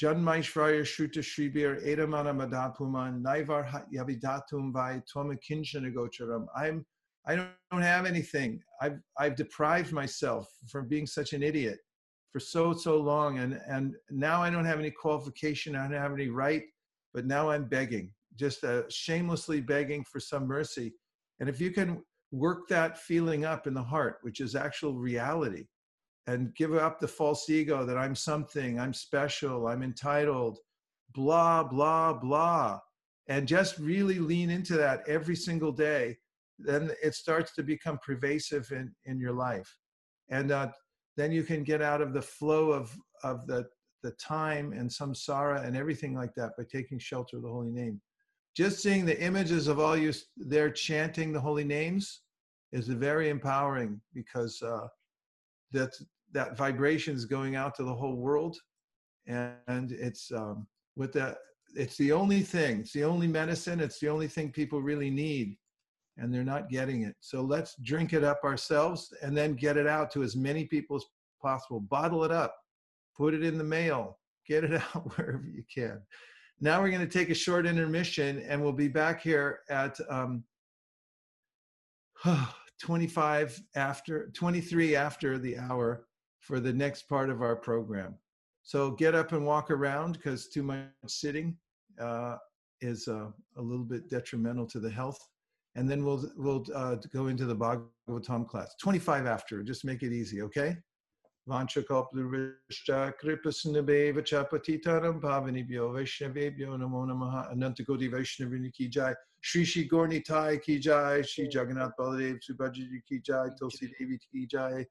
[0.00, 6.46] Janmaishvarya Shruta Shribir Edamana Madapuman Naivar Yavidatum Vai Twamakinchanagocharam.
[6.56, 6.86] I'm
[7.26, 8.60] I don't have anything.
[8.80, 11.80] I've I've deprived myself from being such an idiot
[12.32, 16.12] for so so long and and now i don't have any qualification i don't have
[16.12, 16.64] any right
[17.14, 20.94] but now i'm begging just uh, shamelessly begging for some mercy.
[21.40, 25.64] And if you can work that feeling up in the heart which is actual reality
[26.26, 30.58] and give up the false ego that i'm something i'm special i'm entitled
[31.14, 32.78] blah blah blah
[33.28, 36.14] and just really lean into that every single day
[36.58, 39.76] then it starts to become pervasive in in your life.
[40.30, 40.68] And uh,
[41.16, 43.66] then you can get out of the flow of of the
[44.02, 48.00] the time and samsara and everything like that by taking shelter of the holy name
[48.58, 52.22] just seeing the images of all you there chanting the holy names
[52.72, 54.88] is very empowering because uh,
[55.70, 55.92] that
[56.32, 58.56] that vibration is going out to the whole world
[59.28, 60.66] and it's um,
[60.96, 61.36] with that
[61.76, 65.56] it's the only thing it's the only medicine it's the only thing people really need
[66.18, 67.14] and they're not getting it.
[67.20, 70.96] So let's drink it up ourselves and then get it out to as many people
[70.96, 71.04] as
[71.40, 71.80] possible.
[71.80, 72.56] Bottle it up,
[73.16, 76.02] put it in the mail, get it out wherever you can.
[76.60, 80.42] Now we're going to take a short intermission and we'll be back here at um,
[82.80, 86.06] 25 after 23 after the hour
[86.40, 88.14] for the next part of our program.
[88.62, 91.56] So get up and walk around because too much sitting
[92.00, 92.36] uh,
[92.80, 95.18] is uh, a little bit detrimental to the health
[95.78, 98.74] and then we'll we'll uh, go into the Bhagavatam class.
[98.80, 100.76] 25 after, just make it easy, okay?
[101.48, 109.14] Vanchakalpurvishcha kripasnabheva chapatitanam pavanibhyo vaishnavebhyo namo namaha anantagodi vaishnavini ki jai.
[109.40, 111.22] Shri Shri Gaur Nitai ki jai.
[111.22, 113.48] Shri Jagannath Baladev Subhadraji ki jai.
[113.58, 114.84] Tulsi Devi ki jai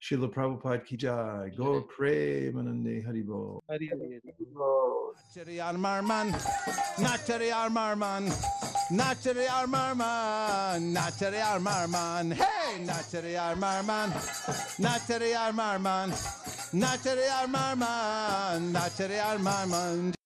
[0.00, 1.50] Srila Prabhupada ki jai.
[1.56, 3.60] Gaur Premanande Haribol
[5.28, 6.32] Nachari Armarman,
[6.96, 8.28] Nachari Armarman,
[8.90, 14.10] Nachari Armarman, Nachari Armarman, hey, Nachari Armarman,
[14.78, 16.10] Nachari Armarman,
[16.72, 20.17] Nachari Armarman, Nachari Armarman.